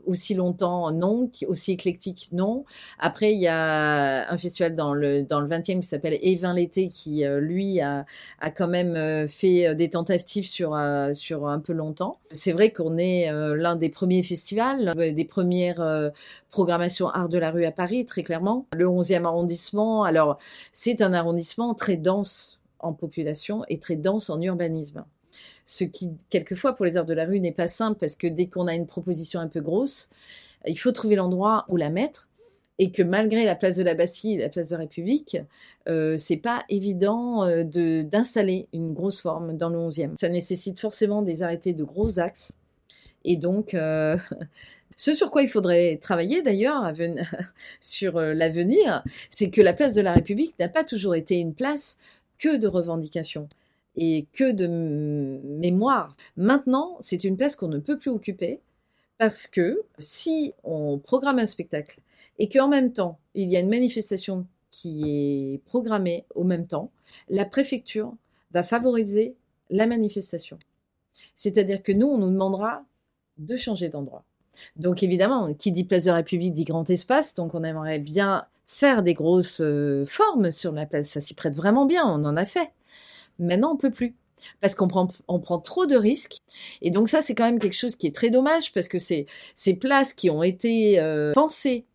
aussi 0.06 0.34
longtemps, 0.34 0.92
non, 0.92 1.32
aussi 1.48 1.72
éclectique, 1.72 2.30
non. 2.34 2.66
Après, 3.00 3.34
il 3.34 3.40
y 3.40 3.48
a 3.48 4.30
un 4.30 4.38
festival 4.38 4.76
dans 4.76 4.94
le, 4.94 5.24
dans 5.24 5.40
le 5.40 5.48
20e 5.48 5.80
qui 5.80 5.88
s'appelle 5.88 6.18
Évin 6.22 6.54
l'été, 6.54 6.90
qui 6.90 7.24
lui 7.40 7.80
a, 7.80 8.06
quand 8.58 8.68
même 8.68 9.28
fait 9.28 9.74
des 9.76 9.90
tentatives 9.90 10.48
sur, 10.48 10.78
sur 11.14 11.48
un 11.48 11.60
peu 11.60 11.74
longtemps. 11.74 12.20
C'est 12.32 12.52
vrai 12.52 12.72
qu'on 12.72 12.98
est 12.98 13.32
l'un 13.32 13.76
des 13.76 13.90
premiers 13.90 14.24
festivals, 14.24 14.94
des 14.96 15.26
premières 15.26 16.12
programmation 16.74 17.10
art 17.10 17.30
de 17.30 17.38
la 17.38 17.52
rue 17.52 17.66
à 17.66 17.72
Paris, 17.72 18.04
très 18.08 18.24
clairement. 18.24 18.66
Le 18.74 18.88
11e 18.88 19.26
arrondissement, 19.26 20.06
alors 20.06 20.40
c'est 20.72 21.04
un 21.04 21.14
arrondissement 21.14 21.76
très 21.76 21.98
dense 21.98 22.60
en 22.80 22.94
population 22.94 23.64
et 23.70 23.78
très 23.78 23.96
dense 23.96 24.32
en 24.32 24.42
urbanisme. 24.42 25.06
Ce 25.68 25.84
qui, 25.84 26.14
quelquefois, 26.32 26.74
pour 26.74 26.86
les 26.86 26.98
arts 26.98 27.06
de 27.06 27.14
la 27.14 27.26
rue, 27.26 27.40
n'est 27.40 27.52
pas 27.52 27.68
simple 27.68 28.00
parce 28.00 28.16
que 28.16 28.26
dès 28.26 28.48
qu'on 28.48 28.66
a 28.66 28.74
une 28.74 28.88
proposition 28.88 29.40
un 29.40 29.50
peu 29.50 29.62
grosse, 29.62 30.10
il 30.66 30.80
faut 30.80 30.92
trouver 30.92 31.16
l'endroit 31.16 31.66
où 31.70 31.78
la 31.78 31.92
mettre 31.92 32.28
et 32.80 32.90
que 32.90 33.04
malgré 33.04 33.46
la 33.46 33.54
place 33.54 33.76
de 33.76 33.84
la 33.84 33.94
Bastille 33.94 34.34
et 34.34 34.42
la 34.42 34.50
place 34.50 34.70
de 34.70 34.76
la 34.76 34.80
République, 34.80 35.38
euh, 35.88 36.16
c'est 36.18 36.38
pas 36.38 36.64
évident 36.70 37.46
euh, 37.46 37.64
d'installer 38.04 38.68
une 38.74 38.96
grosse 38.96 39.22
forme 39.22 39.58
dans 39.58 39.70
le 39.70 39.78
11e. 39.78 40.18
Ça 40.20 40.28
nécessite 40.28 40.80
forcément 40.80 41.22
des 41.22 41.44
arrêtés 41.44 41.74
de 41.74 41.84
gros 41.84 42.18
axes 42.18 42.52
et 43.26 43.38
donc 43.38 43.76
euh, 43.76 44.18
Ce 44.96 45.14
sur 45.14 45.32
quoi 45.32 45.44
il 45.44 45.50
faudrait 45.50 45.98
travailler 45.98 46.42
d'ailleurs 46.42 46.92
sur 47.80 48.18
euh, 48.18 48.34
l'avenir, 48.34 49.04
c'est 49.30 49.50
que 49.50 49.62
la 49.62 49.74
place 49.74 49.94
de 49.94 50.02
la 50.02 50.14
République 50.14 50.58
n'a 50.60 50.70
pas 50.70 50.84
toujours 50.84 51.16
été 51.16 51.38
une 51.38 51.54
place 51.54 51.98
que 52.38 52.58
de 52.58 52.68
revendication 52.68 53.48
et 53.96 54.28
que 54.34 54.52
de 54.52 54.68
mémoire. 54.68 56.16
Maintenant, 56.36 56.98
c'est 57.00 57.24
une 57.24 57.38
place 57.38 57.56
qu'on 57.56 57.68
ne 57.68 57.80
peut 57.80 57.98
plus 57.98 58.12
occuper 58.12 58.60
parce 59.18 59.48
que 59.48 59.82
si 59.98 60.54
on 60.64 60.98
programme 60.98 61.40
un 61.40 61.46
spectacle 61.46 62.00
et 62.40 62.50
qu'en 62.50 62.68
même 62.68 62.94
temps, 62.94 63.20
il 63.36 63.50
y 63.50 63.56
a 63.56 63.60
une 63.60 63.70
manifestation 63.70 64.48
qui 64.72 65.04
est 65.54 65.58
programmée 65.66 66.26
au 66.34 66.44
même 66.44 66.66
temps, 66.66 66.90
la 67.30 67.46
préfecture 67.46 68.14
va 68.52 68.64
favoriser 68.64 69.36
la 69.70 69.86
manifestation. 69.86 70.58
C'est-à-dire 71.36 71.84
que 71.84 71.92
nous, 71.92 72.08
on 72.08 72.18
nous 72.18 72.32
demandera 72.32 72.84
de 73.38 73.56
changer 73.56 73.90
d'endroit. 73.90 74.24
Donc 74.76 75.04
évidemment, 75.04 75.54
qui 75.54 75.72
dit 75.72 75.84
place 75.84 76.04
de 76.04 76.10
la 76.10 76.18
République 76.18 76.54
dit 76.54 76.66
grand 76.66 76.90
espace, 76.90 77.34
donc 77.34 77.56
on 77.56 77.64
aimerait 77.64 78.00
bien 78.00 78.46
faire 78.68 79.04
des 79.04 79.14
grosses 79.14 79.62
euh, 79.62 80.06
formes 80.06 80.52
sur 80.52 80.72
la 80.72 80.86
place. 80.86 81.08
Ça 81.08 81.20
s'y 81.20 81.34
prête 81.34 81.56
vraiment 81.56 81.86
bien, 81.86 82.06
on 82.06 82.26
en 82.26 82.36
a 82.38 82.46
fait. 82.46 82.72
Maintenant, 83.40 83.74
on 83.74 83.78
peut 83.78 83.92
plus 83.92 84.16
parce 84.62 84.76
qu'on 84.76 84.88
prend, 84.88 85.08
trop 85.60 85.86
de 85.86 85.96
risques. 85.96 86.42
Et 86.82 86.92
donc 86.92 87.08
ça, 87.08 87.22
c'est 87.22 87.36
quand 87.36 87.46
même 87.46 87.60
quelque 87.60 87.76
chose 87.76 87.96
qui 87.96 88.08
est 88.08 88.16
très 88.16 88.30
dommage 88.30 88.74
parce 88.74 88.88
que 88.88 89.00
c'est 89.00 89.26
ces 89.56 89.74
places 89.74 90.14
qui 90.14 90.30
ont 90.30 90.44
été 90.44 91.00
euh, 91.00 91.32
pensées 91.34 91.86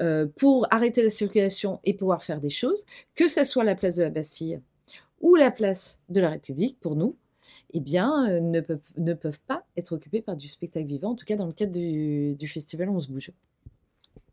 euh, 0.00 0.26
pour 0.36 0.66
arrêter 0.70 1.02
la 1.02 1.08
circulation 1.08 1.80
et 1.84 1.94
pouvoir 1.94 2.22
faire 2.22 2.40
des 2.40 2.50
choses, 2.50 2.84
que 3.14 3.28
ce 3.28 3.44
soit 3.44 3.64
la 3.64 3.74
place 3.74 3.94
de 3.94 4.02
la 4.02 4.10
Bastille 4.10 4.60
ou 5.20 5.36
la 5.36 5.50
place 5.50 6.00
de 6.08 6.20
la 6.20 6.30
République 6.30 6.78
pour 6.80 6.96
nous, 6.96 7.16
eh 7.72 7.80
bien, 7.80 8.28
euh, 8.28 8.40
ne, 8.40 8.60
peuvent, 8.60 8.80
ne 8.96 9.14
peuvent 9.14 9.40
pas 9.46 9.64
être 9.76 9.92
occupés 9.92 10.22
par 10.22 10.36
du 10.36 10.48
spectacle 10.48 10.86
vivant, 10.86 11.10
en 11.10 11.14
tout 11.14 11.24
cas 11.24 11.36
dans 11.36 11.46
le 11.46 11.52
cadre 11.52 11.72
du, 11.72 12.48
festival 12.48 12.88
On 12.88 13.00
se 13.00 13.08
bouge. 13.08 13.32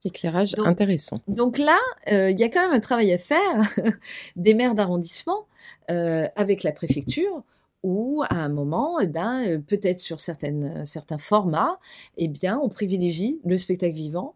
Éclairage 0.04 0.56
intéressant. 0.58 1.22
Donc 1.28 1.58
là, 1.58 1.78
euh, 2.12 2.30
il 2.30 2.40
y 2.40 2.44
a 2.44 2.50
quand 2.50 2.62
même 2.62 2.74
un 2.74 2.80
travail 2.80 3.12
à 3.12 3.18
faire 3.18 3.62
des 4.36 4.54
maires 4.54 4.76
d'arrondissement 4.76 5.48
euh, 5.92 6.28
avec 6.36 6.64
la 6.64 6.72
préfecture 6.72 7.44
où 7.84 8.24
à 8.30 8.36
un 8.36 8.50
moment, 8.50 9.00
eh 9.00 9.08
ben, 9.08 9.62
peut-être 9.62 10.00
sur 10.00 10.20
certaines, 10.20 10.86
certains 10.86 11.18
formats, 11.18 11.80
eh 12.18 12.28
bien, 12.28 12.60
on 12.62 12.70
privilégie 12.70 13.40
le 13.46 13.58
spectacle 13.58 13.96
vivant 13.96 14.36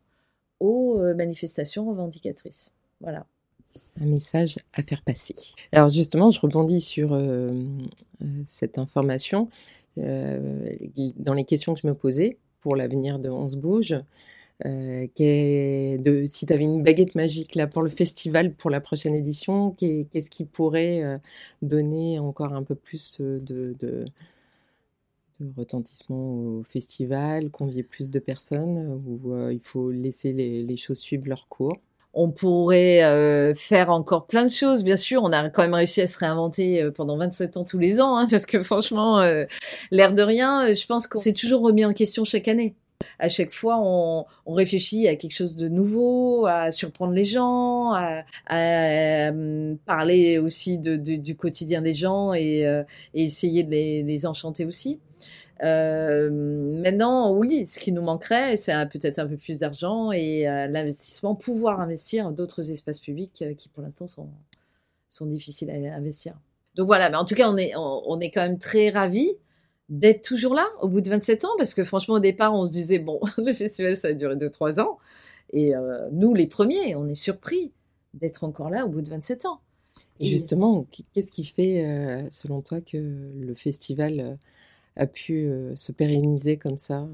aux 0.60 1.00
manifestations 1.16 1.90
revendicatrices. 1.90 2.72
Voilà 3.02 3.26
un 4.00 4.06
message 4.06 4.58
à 4.74 4.84
faire 4.84 5.02
passer. 5.02 5.36
Alors 5.72 5.90
justement, 5.90 6.32
je 6.32 6.40
rebondis 6.40 6.82
sur 6.82 7.14
euh, 7.14 7.52
euh, 8.22 8.26
cette 8.46 8.78
information. 8.78 9.50
Euh, 9.98 10.70
dans 11.18 11.34
les 11.34 11.44
questions 11.44 11.74
que 11.74 11.82
je 11.82 11.88
me 11.88 11.94
posais 11.94 12.38
pour 12.62 12.76
l'avenir 12.76 13.20
de 13.20 13.30
On 13.30 13.48
se 13.48 13.58
bouge, 13.58 13.96
si 14.64 16.46
tu 16.46 16.54
avais 16.54 16.64
une 16.64 16.84
baguette 16.84 17.16
magique 17.16 17.56
là 17.56 17.68
pour 17.68 17.82
le 17.82 17.90
festival, 17.90 18.54
pour 18.54 18.70
la 18.70 18.80
prochaine 18.80 19.16
édition, 19.16 19.72
qu'est-ce 19.72 20.30
qui 20.30 20.46
pourrait 20.46 21.20
donner 21.62 22.20
encore 22.20 22.54
un 22.54 22.64
peu 22.64 22.76
plus 22.76 23.20
de, 23.20 23.76
de, 23.80 24.06
retentissement 25.58 26.36
au 26.36 26.64
festival, 26.64 27.50
convier 27.50 27.84
plus 27.84 28.12
de 28.12 28.20
personnes, 28.20 29.02
ou 29.06 29.50
il 29.50 29.60
faut 29.60 29.92
laisser 29.92 30.32
les 30.32 30.78
choses 30.78 31.00
suivre 31.00 31.28
leur 31.28 31.48
cours? 31.50 31.80
On 32.14 32.30
pourrait 32.30 33.04
euh, 33.04 33.54
faire 33.54 33.90
encore 33.90 34.28
plein 34.28 34.44
de 34.46 34.52
choses. 34.52 34.84
Bien 34.84 34.96
sûr, 34.96 35.24
on 35.24 35.32
a 35.32 35.50
quand 35.50 35.62
même 35.62 35.74
réussi 35.74 36.02
à 36.02 36.08
se 36.08 36.18
réinventer 36.18 36.82
euh, 36.82 36.92
pendant 36.92 37.18
27 37.18 37.58
ans 37.58 37.64
tous 37.64 37.80
les 37.80 38.02
ans, 38.02 38.18
hein, 38.18 38.28
parce 38.32 38.46
que 38.46 38.62
franchement, 38.64 39.20
euh, 39.20 39.46
l'air 39.92 40.14
de 40.14 40.22
rien, 40.22 40.74
je 40.74 40.86
pense 40.86 41.08
qu'on 41.08 41.20
s'est 41.20 41.34
toujours 41.34 41.62
remis 41.62 41.86
en 41.86 41.94
question 41.94 42.24
chaque 42.26 42.48
année. 42.48 42.76
À 43.18 43.30
chaque 43.30 43.52
fois, 43.52 43.80
on, 43.80 44.26
réfléchit 44.46 45.08
à 45.08 45.16
quelque 45.16 45.34
chose 45.34 45.56
de 45.56 45.68
nouveau, 45.68 46.46
à 46.46 46.72
surprendre 46.72 47.14
les 47.14 47.26
gens, 47.26 47.94
à, 47.94 48.24
parler 49.86 50.38
aussi 50.38 50.78
du 50.78 51.36
quotidien 51.36 51.82
des 51.82 51.96
gens 51.96 52.34
et, 52.34 52.64
essayer 53.16 53.64
de 53.64 53.72
les 53.72 54.26
enchanter 54.28 54.66
aussi. 54.66 55.00
Euh, 55.64 56.30
maintenant, 56.32 57.34
oui, 57.34 57.68
ce 57.68 57.80
qui 57.80 57.92
nous 57.92 58.02
manquerait, 58.02 58.58
c'est 58.58 58.74
peut-être 58.88 59.20
un 59.20 59.28
peu 59.28 59.38
plus 59.38 59.60
d'argent 59.60 60.12
et 60.12 60.48
euh, 60.48 60.68
l'investissement, 60.68 61.36
pouvoir 61.36 61.80
investir 61.80 62.32
d'autres 62.32 62.72
espaces 62.72 63.00
publics 63.00 63.44
euh, 63.44 63.54
qui, 63.54 63.70
pour 63.70 63.84
l'instant, 63.84 64.08
sont, 64.08 64.30
sont 65.08 65.28
difficiles 65.28 65.70
à 65.70 65.96
investir. 65.96 66.36
Donc 66.76 66.88
voilà, 66.88 67.10
mais 67.10 67.18
en 67.18 67.26
tout 67.26 67.36
cas, 67.36 67.50
on 67.50 67.58
est, 67.58 67.74
on, 67.76 68.20
est 68.20 68.32
quand 68.32 68.42
même 68.42 68.58
très 68.58 68.90
ravis 68.90 69.32
d'être 69.90 70.24
toujours 70.24 70.56
là 70.56 70.66
au 70.82 70.88
bout 70.88 71.02
de 71.02 71.10
27 71.10 71.46
ans, 71.46 71.52
parce 71.58 71.74
que 71.74 71.84
franchement, 71.84 72.16
au 72.16 72.20
départ, 72.20 72.56
on 72.56 72.66
se 72.66 72.72
disait, 72.72 72.98
bon, 72.98 73.20
le 73.38 73.54
festival, 73.54 73.96
ça 73.96 74.08
a 74.08 74.14
duré 74.14 74.36
2-3 74.36 74.80
ans. 74.80 74.98
Et 75.54 75.74
nous, 76.14 76.34
les 76.34 76.48
premiers, 76.48 76.96
on 76.96 77.10
est 77.10 77.16
surpris 77.16 77.74
d'être 78.14 78.46
encore 78.46 78.70
là 78.70 78.86
au 78.86 78.88
bout 78.88 79.02
de 79.02 79.10
27 79.10 79.46
ans. 79.46 79.60
Et 80.22 80.28
justement, 80.28 80.88
qu'est-ce 81.14 81.30
qui 81.30 81.44
fait, 81.44 82.26
selon 82.30 82.62
toi, 82.62 82.80
que 82.80 82.96
le 82.98 83.54
festival 83.54 84.38
a 84.96 85.08
pu 85.08 85.48
euh, 85.48 85.76
se 85.76 85.92
pérenniser 85.92 86.58
comme 86.58 86.78
ça 86.78 87.08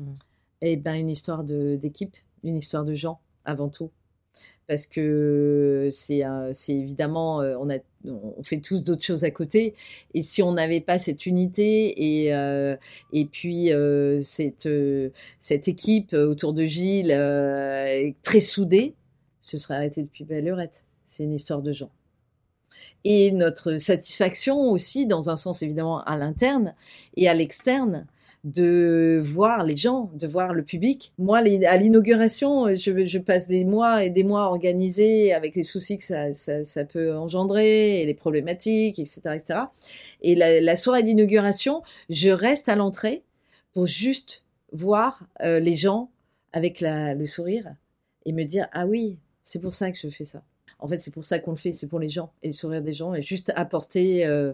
Eh 0.61 0.77
ben, 0.77 0.95
une 0.95 1.09
histoire 1.09 1.43
d'équipe, 1.43 2.15
une 2.43 2.55
histoire 2.55 2.83
de 2.83 2.93
gens 2.93 3.19
avant 3.45 3.69
tout. 3.69 3.91
Parce 4.67 4.85
que 4.85 5.87
c'est 5.91 6.23
évidemment, 6.67 7.41
euh, 7.41 7.55
on, 7.59 7.69
a, 7.69 7.77
fait 8.43 8.59
tous 8.59 8.83
d'autres 8.83 9.03
choses 9.03 9.23
à 9.23 9.31
côté. 9.31 9.75
Et 10.13 10.23
si 10.23 10.43
on 10.43 10.51
n'avait 10.51 10.81
pas 10.81 10.97
cette 10.97 11.25
unité 11.25 12.23
et, 12.23 12.33
euh, 12.33 12.75
et 13.13 13.25
puis 13.25 13.69
cette, 14.21 14.69
cette 15.39 15.67
équipe 15.69 16.13
autour 16.13 16.53
de 16.53 16.65
Gilles 16.65 17.15
très 18.23 18.41
soudée, 18.41 18.93
ce 19.39 19.57
serait 19.57 19.75
arrêté 19.75 20.03
depuis 20.03 20.25
belle 20.25 20.43
lurette. 20.43 20.83
C'est 21.05 21.23
une 21.23 21.33
histoire 21.33 21.61
de 21.61 21.71
gens 21.71 21.91
et 23.03 23.31
notre 23.31 23.77
satisfaction 23.77 24.71
aussi, 24.71 25.05
dans 25.07 25.29
un 25.29 25.35
sens 25.35 25.61
évidemment 25.61 26.03
à 26.03 26.17
l'interne 26.17 26.75
et 27.15 27.27
à 27.27 27.33
l'externe, 27.33 28.07
de 28.43 29.19
voir 29.21 29.63
les 29.63 29.75
gens, 29.75 30.09
de 30.13 30.25
voir 30.25 30.53
le 30.53 30.63
public. 30.63 31.11
Moi, 31.17 31.39
à 31.39 31.77
l'inauguration, 31.77 32.73
je, 32.75 33.17
passe 33.17 33.47
des 33.47 33.65
mois 33.65 34.05
et 34.05 34.09
des 34.09 34.23
mois 34.23 34.43
à 34.43 34.45
organiser 34.45 35.33
avec 35.33 35.55
les 35.55 35.63
soucis 35.63 35.97
que 35.97 36.03
ça, 36.03 36.31
ça, 36.31 36.63
ça 36.63 36.85
peut 36.85 37.15
engendrer 37.15 38.01
et 38.01 38.05
les 38.05 38.13
problématiques, 38.13 38.99
etc., 38.99 39.21
etc. 39.33 39.59
Et 40.21 40.35
la, 40.35 40.75
soirée 40.75 41.03
d'inauguration, 41.03 41.81
je 42.09 42.29
reste 42.29 42.69
à 42.69 42.75
l'entrée 42.75 43.23
pour 43.73 43.85
juste 43.85 44.45
voir 44.71 45.27
euh, 45.41 45.59
les 45.59 45.75
gens 45.75 46.09
avec 46.53 46.79
le 46.81 47.25
sourire 47.25 47.75
et 48.25 48.31
me 48.31 48.43
dire 48.43 48.67
ah 48.71 48.85
oui, 48.85 49.17
c'est 49.41 49.59
pour 49.59 49.73
ça 49.73 49.91
que 49.91 49.97
je 49.97 50.09
fais 50.09 50.25
ça. 50.25 50.41
En 50.79 50.87
fait, 50.87 50.99
c'est 50.99 51.11
pour 51.11 51.25
ça 51.25 51.39
qu'on 51.39 51.51
le 51.51 51.57
fait, 51.57 51.73
c'est 51.73 51.87
pour 51.87 51.99
les 51.99 52.09
gens 52.09 52.31
et 52.43 52.47
le 52.47 52.53
sourire 52.53 52.81
des 52.81 52.93
gens 52.93 53.13
et 53.13 53.21
juste 53.21 53.51
apporter 53.55 54.25
euh, 54.25 54.53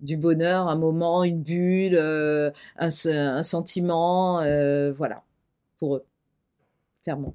du 0.00 0.16
bonheur, 0.16 0.68
un 0.68 0.76
moment, 0.76 1.24
une 1.24 1.42
bulle, 1.42 1.94
euh, 1.96 2.50
un, 2.76 2.90
se- 2.90 3.08
un 3.08 3.42
sentiment, 3.44 4.40
euh, 4.42 4.92
voilà, 4.92 5.22
pour 5.78 5.96
eux, 5.96 6.04
clairement. 7.04 7.34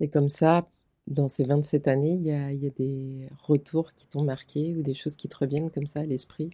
Et 0.00 0.08
comme 0.08 0.28
ça, 0.28 0.68
dans 1.06 1.28
ces 1.28 1.44
27 1.44 1.86
années, 1.88 2.14
il 2.14 2.22
y 2.22 2.32
a, 2.32 2.50
il 2.52 2.62
y 2.62 2.66
a 2.66 2.70
des 2.70 3.28
retours 3.42 3.92
qui 3.94 4.06
t'ont 4.06 4.22
marqué 4.22 4.74
ou 4.74 4.82
des 4.82 4.94
choses 4.94 5.16
qui 5.16 5.28
te 5.28 5.36
reviennent 5.36 5.70
comme 5.70 5.86
ça 5.86 6.00
à 6.00 6.04
l'esprit? 6.06 6.50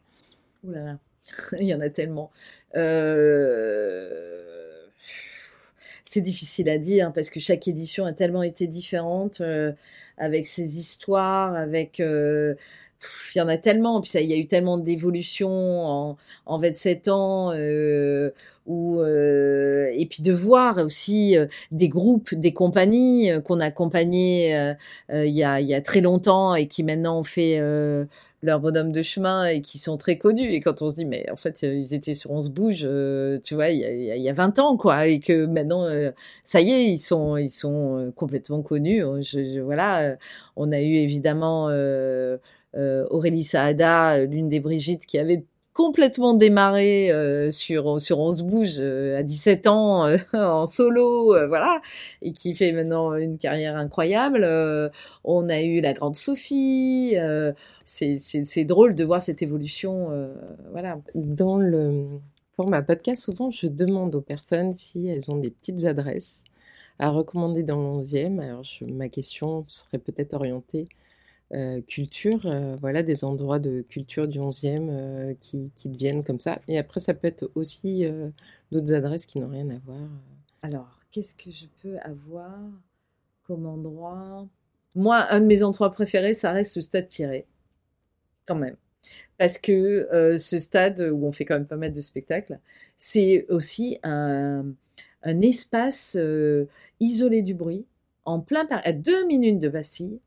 Ouh 0.65 0.71
là 0.71 0.85
là, 0.85 0.99
il 1.61 1.67
y 1.67 1.75
en 1.75 1.81
a 1.81 1.91
tellement. 1.91 2.31
Euh, 2.77 4.87
C'est 6.05 6.21
difficile 6.21 6.69
à 6.69 6.79
dire 6.79 7.13
parce 7.13 7.31
que 7.31 7.41
chaque 7.41 7.69
édition 7.69 8.05
a 8.05 8.13
tellement 8.13 8.43
été 8.43 8.67
différente 8.67 9.41
euh, 9.41 9.73
avec 10.19 10.47
ses 10.47 10.79
histoires, 10.79 11.55
avec 11.55 12.01
euh, 12.01 12.55
il 13.35 13.39
y 13.39 13.41
en 13.41 13.49
a 13.49 13.57
tellement. 13.59 14.01
Puis 14.01 14.11
il 14.15 14.31
y 14.31 14.35
a 14.35 14.37
eu 14.37 14.47
tellement 14.47 14.79
d'évolutions 14.79 15.51
en, 15.51 16.17
en 16.47 16.59
27 16.59 17.09
ans. 17.09 17.53
Euh, 17.53 18.31
ou 18.67 19.01
euh, 19.01 19.91
et 19.93 20.07
puis 20.07 20.23
de 20.23 20.33
voir 20.33 20.79
aussi 20.79 21.37
euh, 21.37 21.47
des 21.73 21.89
groupes, 21.89 22.35
des 22.35 22.53
compagnies 22.53 23.31
euh, 23.31 23.41
qu'on 23.41 23.61
a 23.61 23.67
accompagnées 23.67 24.57
euh, 24.57 24.75
euh, 25.11 25.27
il 25.27 25.35
y, 25.35 25.43
a, 25.43 25.61
il 25.61 25.67
y 25.67 25.75
a 25.75 25.81
très 25.81 26.01
longtemps 26.01 26.55
et 26.55 26.69
qui 26.69 26.85
maintenant 26.85 27.19
ont 27.19 27.25
fait 27.25 27.59
euh, 27.59 28.05
leur 28.43 28.61
bonhomme 28.61 28.93
de 28.93 29.03
chemin 29.03 29.47
et 29.47 29.63
qui 29.63 29.79
sont 29.79 29.97
très 29.97 30.19
connus. 30.19 30.53
Et 30.53 30.61
quand 30.61 30.83
on 30.83 30.91
se 30.91 30.97
dit, 30.97 31.05
mais 31.05 31.31
en 31.31 31.37
fait, 31.37 31.63
euh, 31.65 31.75
ils 31.75 31.95
étaient 31.95 32.15
sur 32.15 32.31
On 32.33 32.41
se 32.41 32.51
bouge, 32.51 32.81
euh, 32.85 33.39
tu 33.45 33.55
vois, 33.55 33.69
il 33.71 33.79
y, 33.79 33.85
a, 33.85 33.91
il 33.93 34.03
y 34.05 34.11
a- 34.11 34.17
il 34.17 34.23
y 34.23 34.29
a 34.29 34.33
20 34.33 34.59
ans, 34.59 34.77
quoi, 34.77 35.07
et 35.07 35.21
que 35.21 35.47
maintenant, 35.47 35.85
euh, 35.87 36.11
ça 36.45 36.61
y 36.61 36.71
est, 36.73 36.87
ils 36.87 36.99
sont, 36.99 37.37
ils 37.37 37.51
sont 37.51 37.99
euh, 37.99 38.11
complètement 38.13 38.63
connus. 38.63 39.03
Je, 39.23 39.45
je- 39.55 39.61
voilà, 39.61 40.17
on 40.57 40.73
a 40.73 40.81
eu 40.81 40.95
évidemment 40.95 41.69
euh, 41.71 42.39
Aurélie 43.11 43.45
Saada, 43.45 44.25
l'une 44.25 44.49
des 44.49 44.61
Brigitte, 44.61 45.07
qui 45.07 45.19
avait 45.19 45.45
complètement 45.75 46.35
démarré 46.35 47.11
euh, 47.11 47.51
sur 47.51 48.01
sur 48.03 48.19
On 48.21 48.31
se 48.31 48.43
bouge 48.43 48.77
euh, 48.79 49.19
à 49.19 49.23
17 49.23 49.67
ans 49.67 50.07
euh, 50.07 50.19
en 50.35 50.67
solo 50.67 51.35
voilà 51.49 51.81
et 52.21 52.33
qui 52.35 52.55
fait 52.55 52.73
maintenant 52.73 53.15
une 53.15 53.39
carrière 53.39 53.77
incroyable 53.79 54.47
on 55.25 55.49
a 55.49 55.63
eu 55.63 55.81
la 55.81 55.95
grande 55.95 56.17
Sophie 56.17 57.15
c'est 57.85 58.65
drôle 58.65 58.95
de 58.95 59.05
voir 59.05 59.23
cette 59.23 59.43
évolution 59.43 60.11
euh, 60.11 60.35
voilà 60.71 60.99
Dans 61.15 61.59
le 61.59 62.21
format 62.57 62.83
podcast, 62.83 63.23
souvent, 63.23 63.51
je 63.51 63.67
demande 63.67 64.15
aux 64.15 64.21
personnes 64.21 64.73
si 64.73 65.07
elles 65.09 65.31
ont 65.31 65.37
des 65.39 65.51
petites 65.51 65.85
adresses 65.85 66.45
à 66.99 67.11
recommander 67.11 67.63
dans 67.63 67.77
le 67.77 67.89
11e. 67.89 68.41
Alors, 68.41 68.63
je- 68.65 68.85
ma 68.85 69.09
question 69.09 69.65
serait 69.69 69.99
peut-être 69.99 70.35
orientée 70.35 70.89
euh, 71.55 71.81
culture, 71.83 72.47
euh, 72.47 72.77
voilà, 72.81 73.03
des 73.03 73.25
endroits 73.25 73.59
de 73.61 73.83
culture 73.83 74.29
du 74.29 74.41
11e 74.41 74.89
euh, 74.91 75.35
qui, 75.41 75.71
qui 75.77 75.89
deviennent 75.91 76.25
comme 76.25 76.41
ça. 76.41 76.61
Et 76.69 76.79
après, 76.79 77.01
ça 77.01 77.15
peut 77.15 77.29
être 77.29 77.51
aussi 77.55 78.07
d'autres 78.73 78.95
adresses 78.95 79.27
qui 79.27 79.41
n'ont 79.41 79.49
rien 79.51 79.69
à 79.71 79.79
voir. 79.87 79.99
alors 80.63 81.01
qu'est-ce 81.11 81.35
que 81.35 81.51
je 81.51 81.67
peux 81.83 81.99
avoir 82.01 82.59
comme 83.45 83.67
endroit? 83.67 84.47
Moi 84.95 85.27
un 85.31 85.41
de 85.41 85.47
mes 85.47 85.63
endroits 85.63 85.91
préférés 85.91 86.35
ça 86.35 86.53
reste 86.53 86.77
le 86.77 86.83
stade 86.83 87.09
tiré 87.09 87.47
quand 88.47 88.57
même 88.57 88.77
parce 89.43 89.59
que 89.59 90.09
euh, 90.13 90.39
ce 90.39 90.61
stade 90.61 91.01
où 91.01 91.27
on 91.27 91.33
fait 91.33 91.45
quand 91.45 91.55
même 91.55 91.67
pas 91.67 91.77
mal 91.77 91.93
de 91.93 92.01
spectacles, 92.01 92.61
c'est 92.97 93.45
aussi 93.49 93.99
un, 94.05 94.75
espace 95.25 96.17
euh, 96.17 96.67
isolé 97.01 97.43
du 97.43 97.53
bruit, 97.53 97.85
en 98.25 98.39
plein 98.39 98.65
Paris, 98.67 98.83
à 98.85 98.93
deux 98.93 99.27
minutes 99.27 99.59
de 99.59 99.69
Bastille, 99.69 100.21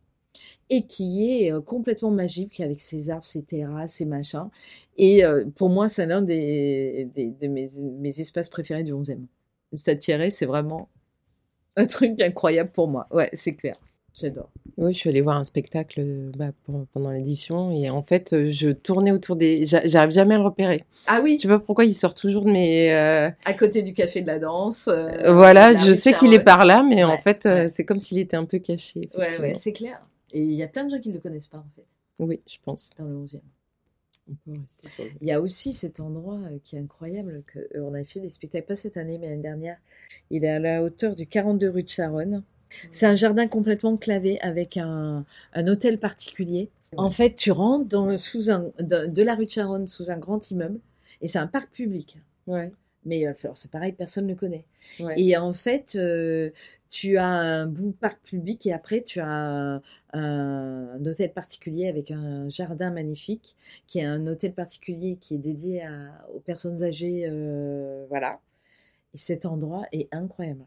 et 0.70 0.86
qui 0.86 1.32
est 1.32 1.54
euh, 1.54 1.62
complètement 1.62 2.12
magique 2.12 2.60
avec 2.60 2.82
ses 2.82 3.10
arbres, 3.10 3.24
ses 3.24 3.44
terrasses, 3.44 3.94
ses 3.94 4.06
machins. 4.06 4.50
Et 4.98 5.24
pour 5.56 5.70
moi, 5.70 5.88
c'est 5.88 6.06
l'un 6.06 6.22
des, 6.22 7.10
de 7.16 7.48
mes, 7.48 7.70
mes 7.82 8.20
espaces 8.20 8.50
préférés 8.50 8.84
du 8.84 8.92
11e. 8.92 9.20
Le 9.72 9.78
stade 9.78 10.00
Thierry, 10.00 10.30
c'est 10.32 10.46
vraiment 10.46 10.90
un 11.78 11.86
truc 11.86 12.20
incroyable 12.22 12.72
pour 12.72 12.90
moi. 12.90 13.08
Ouais, 13.12 13.30
c'est 13.32 13.56
clair. 13.56 13.78
J'adore. 14.18 14.50
Oui, 14.78 14.94
je 14.94 14.98
suis 14.98 15.10
allée 15.10 15.20
voir 15.22 15.36
un 15.38 15.44
spectacle 15.44 16.02
bah, 16.38 16.52
pendant 16.94 17.12
l'édition 17.12 17.72
et 17.72 17.90
en 17.90 18.02
fait, 18.02 18.32
euh, 18.34 18.50
je 18.50 18.70
tournais 18.70 19.12
autour 19.12 19.36
des. 19.36 19.66
j'a- 19.66 19.86
J'arrive 19.86 20.12
jamais 20.12 20.36
à 20.36 20.38
le 20.38 20.44
repérer. 20.46 20.86
Ah 21.08 21.20
oui, 21.22 21.36
Je 21.38 21.42
sais 21.44 21.48
pas 21.50 21.60
pourquoi 21.60 21.84
il 21.86 21.94
sort 21.94 22.14
toujours 22.14 22.46
de 22.46 22.52
mes. 22.52 22.94
euh, 22.94 23.30
à 23.44 23.54
côté 23.54 23.82
du 23.84 23.94
café 23.94 24.22
de 24.22 24.28
la 24.28 24.40
danse. 24.40 24.88
euh, 24.88 25.34
Voilà, 25.34 25.74
la 25.74 25.80
je 25.80 25.92
sais 25.92 26.14
qu'il 26.14 26.34
est 26.34 26.44
par 26.44 26.64
là, 26.66 26.82
mais 26.88 27.04
en 27.04 27.18
fait, 27.18 27.42
ouais. 27.46 27.70
c'est 27.70 27.84
comme 27.84 28.00
s'il 28.02 28.18
était 28.20 28.38
un 28.38 28.46
peu 28.46 28.60
caché. 28.60 29.10
Ouais, 29.18 29.38
ouais, 29.40 29.56
c'est 29.56 29.74
clair. 29.74 30.02
Et 30.32 30.42
il 30.42 30.54
y 30.54 30.64
a 30.64 30.68
plein 30.68 30.86
de 30.86 30.92
gens 30.92 31.00
qui 31.00 31.10
ne 31.10 31.14
le 31.16 31.20
connaissent 31.20 31.48
pas, 31.48 31.58
en 31.60 31.68
fait, 31.76 31.86
Oui, 32.20 32.40
je 32.48 32.58
pense. 32.64 32.92
dans 32.98 33.06
le 33.06 33.16
11e. 33.16 33.42
On 34.30 34.34
peut 34.46 34.60
rester 34.60 34.90
sur 34.90 35.04
le- 35.04 35.12
Il 35.22 35.28
y 35.28 35.32
a 35.32 35.40
aussi 35.40 35.72
cet 35.74 36.00
endroit 36.00 36.40
qui 36.64 36.76
est 36.78 36.80
incroyable, 36.80 37.44
que 37.48 37.60
on 37.80 37.94
a 37.94 38.04
fait 38.04 38.20
des 38.22 38.30
spectacles, 38.30 38.66
pas 38.68 38.76
cette 38.76 38.98
année, 38.98 39.18
mais 39.18 39.30
l'année 39.30 39.42
dernière. 39.42 39.78
Il 40.32 40.44
est 40.46 40.50
à 40.50 40.60
la 40.60 40.82
hauteur 40.84 41.16
du 41.16 41.28
42 41.28 41.70
rue 41.70 41.84
de 41.84 41.90
Charonne. 41.90 42.44
C'est 42.92 43.06
un 43.06 43.16
jardin 43.16 43.48
complètement 43.48 43.98
clavé 43.98 44.40
avec 44.42 44.78
un, 44.78 45.26
un 45.54 45.68
hôtel 45.68 46.00
particulier. 46.00 46.70
En 46.98 47.10
fait, 47.10 47.32
tu 47.36 47.52
rentres 47.52 47.88
dans 47.88 48.16
sous 48.18 48.50
un, 48.50 48.72
de, 48.80 49.08
de 49.08 49.24
la 49.24 49.36
rue 49.36 49.46
de 49.46 49.52
Charonne 49.52 49.88
sous 49.88 50.10
un 50.12 50.18
grand 50.18 50.50
immeuble 50.52 50.80
et 51.22 51.28
c'est 51.28 51.40
un 51.40 51.48
parc 51.48 51.70
public. 51.72 52.18
Ouais, 52.48 52.72
Mais 53.06 53.26
euh, 53.28 53.34
alors, 53.44 53.58
c'est 53.58 53.70
pareil, 53.72 53.92
personne 53.92 54.26
ne 54.26 54.32
le 54.32 54.36
connaît. 54.36 54.66
ouais. 55.00 55.20
Et 55.20 55.36
en 55.36 55.54
fait, 55.54 55.96
euh, 55.96 56.52
tu 56.90 57.18
as 57.18 57.28
un 57.28 57.66
bout 57.66 57.92
parc 57.92 58.22
public 58.24 58.66
et 58.66 58.72
après 58.72 59.02
tu 59.02 59.20
as 59.20 59.28
un, 59.28 59.76
un- 60.14 60.90
un 60.94 61.06
hôtel 61.06 61.34
particulier 61.34 61.90
avec 61.90 62.12
un 62.12 62.48
jardin 62.48 62.92
magnifique, 62.92 63.56
qui 63.88 64.00
est 64.00 64.04
un 64.06 64.26
hôtel 64.28 64.54
particulier 64.54 65.18
qui 65.20 65.36
est 65.36 65.40
dédié 65.40 65.84
à- 65.84 66.26
aux 66.34 66.40
personnes 66.40 66.84
âgées, 66.84 67.28
euh, 67.30 68.06
voilà. 68.10 68.40
Et 69.14 69.18
cet 69.18 69.46
endroit 69.46 69.86
est 69.92 70.08
incroyable. 70.14 70.64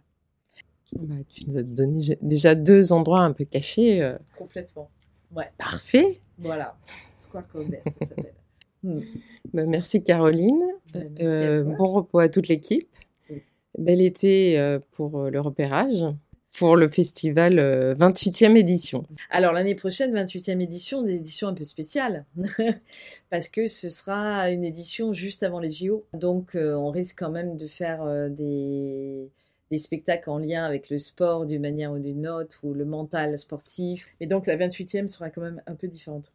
Bah, 0.93 1.15
tu 1.29 1.49
nous 1.49 1.59
as 1.59 1.63
donné 1.63 2.19
déjà 2.23 2.55
deux 2.55 2.93
endroits 2.93 3.21
un 3.23 3.33
peu 3.33 3.45
cachés. 3.45 4.03
euh, 4.03 4.17
Complètement. 4.37 4.91
Ouais, 5.35 5.51
Parfait. 5.59 6.21
voilà. 6.39 6.77
Square 7.19 7.47
Colbert, 7.49 7.83
ça 8.01 8.07
s'appelle. 8.07 8.35
Hmm. 8.85 9.01
Bah, 9.53 9.65
merci 9.67 10.05
Caroline. 10.05 10.63
Bah, 10.95 11.01
merci 11.01 11.25
Euh, 11.25 11.65
bon 11.65 11.93
repos 11.95 12.21
à 12.21 12.29
toute 12.29 12.47
l'équipe. 12.47 12.89
Oui. 13.29 13.43
Bel 13.77 14.01
été 14.01 14.57
euh, 14.57 14.79
pour 14.93 15.23
le 15.29 15.41
repérage, 15.41 16.05
pour 16.57 16.77
le 16.77 16.89
festival 16.89 17.59
euh, 17.59 17.97
28e 17.97 18.57
édition. 18.57 19.05
Alors 19.31 19.53
l'année 19.53 19.75
prochaine, 19.75 20.15
28e 20.15 20.61
édition, 20.61 21.03
des 21.03 21.17
éditions 21.17 21.49
un 21.49 21.55
peu 21.55 21.65
spéciales, 21.65 22.25
parce 23.31 23.49
que 23.49 23.67
ce 23.67 23.91
sera 23.91 24.49
une 24.51 24.65
édition 24.65 25.13
juste 25.13 25.43
avant 25.43 25.59
les 25.59 25.73
JO. 25.73 26.07
Donc 26.13 26.55
euh, 26.55 26.75
on 26.77 26.91
risque 26.91 27.19
quand 27.19 27.33
même 27.33 27.57
de 27.57 27.67
faire 27.67 28.05
euh, 28.05 28.29
des, 28.29 29.29
des 29.71 29.79
spectacles 29.79 30.31
en 30.31 30.39
lien 30.39 30.65
avec 30.65 30.91
le 30.91 30.99
sport 30.99 31.47
d'une 31.47 31.63
manière 31.63 31.93
ou 31.93 31.99
d'une 31.99 32.27
autre, 32.27 32.61
ou 32.63 32.75
le 32.75 32.85
mental 32.85 33.39
sportif. 33.39 34.09
Et 34.21 34.27
donc 34.27 34.47
la 34.47 34.57
28e 34.57 35.09
sera 35.09 35.31
quand 35.31 35.43
même 35.43 35.63
un 35.67 35.75
peu 35.75 35.89
différente. 35.89 36.33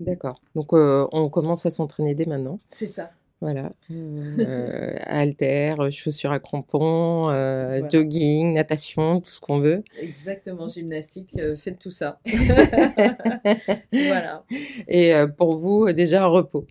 D'accord. 0.00 0.40
Donc 0.54 0.72
euh, 0.72 1.06
on 1.12 1.28
commence 1.28 1.66
à 1.66 1.70
s'entraîner 1.70 2.14
dès 2.14 2.26
maintenant. 2.26 2.58
C'est 2.68 2.86
ça. 2.86 3.10
Voilà. 3.44 3.72
Euh, 3.90 4.96
haltères, 5.02 5.90
chaussures 5.92 6.32
à 6.32 6.38
crampons, 6.38 7.28
euh, 7.28 7.74
Voilà. 7.74 7.88
jogging, 7.90 8.54
natation, 8.54 9.20
tout 9.20 9.30
ce 9.30 9.38
qu'on 9.38 9.58
veut. 9.58 9.84
Exactement, 10.00 10.66
gymnastique, 10.66 11.36
euh, 11.38 11.54
faites 11.54 11.78
tout 11.78 11.90
ça. 11.90 12.20
voilà. 13.92 14.44
Et 14.88 15.14
euh, 15.14 15.26
pour 15.26 15.58
vous, 15.58 15.88
euh, 15.88 15.92
déjà 15.92 16.24
repos. 16.24 16.66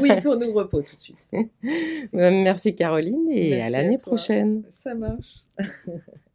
Oui, 0.00 0.08
pour 0.22 0.38
nous, 0.38 0.54
repos 0.54 0.80
tout 0.80 0.96
de 0.96 1.00
suite. 1.00 1.28
Euh, 1.34 1.42
Merci 2.14 2.74
Caroline 2.74 3.28
et 3.30 3.50
Merci 3.50 3.62
à 3.62 3.68
l'année 3.68 3.98
prochaine. 3.98 4.62
Ça 4.70 4.94
marche. 4.94 5.44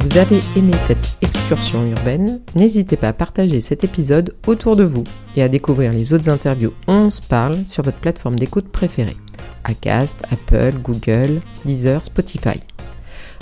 Vous 0.00 0.16
avez 0.16 0.40
aimé 0.54 0.74
cette 0.80 1.18
excursion 1.22 1.84
urbaine 1.84 2.40
N'hésitez 2.54 2.96
pas 2.96 3.08
à 3.08 3.12
partager 3.12 3.60
cet 3.60 3.82
épisode 3.82 4.36
autour 4.46 4.76
de 4.76 4.84
vous 4.84 5.02
et 5.34 5.42
à 5.42 5.48
découvrir 5.48 5.92
les 5.92 6.14
autres 6.14 6.28
interviews 6.28 6.72
On 6.86 7.10
se 7.10 7.20
parle 7.20 7.66
sur 7.66 7.82
votre 7.82 7.98
plateforme 7.98 8.38
d'écoute 8.38 8.68
préférée. 8.68 9.16
Acast, 9.64 10.22
Apple, 10.30 10.78
Google, 10.80 11.40
Deezer, 11.64 12.04
Spotify. 12.04 12.60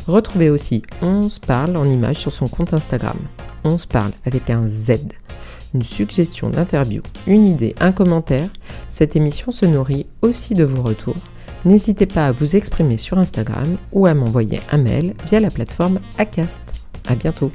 Retrouvez 0.06 0.48
aussi 0.48 0.82
On 1.02 1.28
se 1.28 1.40
parle 1.40 1.76
en 1.76 1.84
image 1.84 2.16
sur 2.16 2.32
son 2.32 2.48
compte 2.48 2.72
Instagram. 2.72 3.18
On 3.62 3.76
se 3.76 3.86
parle 3.86 4.12
avec 4.24 4.48
un 4.48 4.66
Z. 4.66 4.92
une 5.74 5.82
suggestion 5.82 6.48
d'interview, 6.48 7.02
une 7.26 7.44
idée, 7.46 7.74
un 7.80 7.92
commentaire, 7.92 8.48
cette 8.88 9.14
émission 9.14 9.52
se 9.52 9.66
nourrit 9.66 10.06
aussi 10.22 10.54
de 10.54 10.64
vos 10.64 10.82
retours. 10.82 11.16
N'hésitez 11.66 12.06
pas 12.06 12.28
à 12.28 12.32
vous 12.32 12.54
exprimer 12.54 12.96
sur 12.96 13.18
Instagram 13.18 13.76
ou 13.90 14.06
à 14.06 14.14
m'envoyer 14.14 14.60
un 14.70 14.78
mail 14.78 15.14
via 15.26 15.40
la 15.40 15.50
plateforme 15.50 15.98
Acast. 16.16 16.62
À 17.08 17.16
bientôt! 17.16 17.50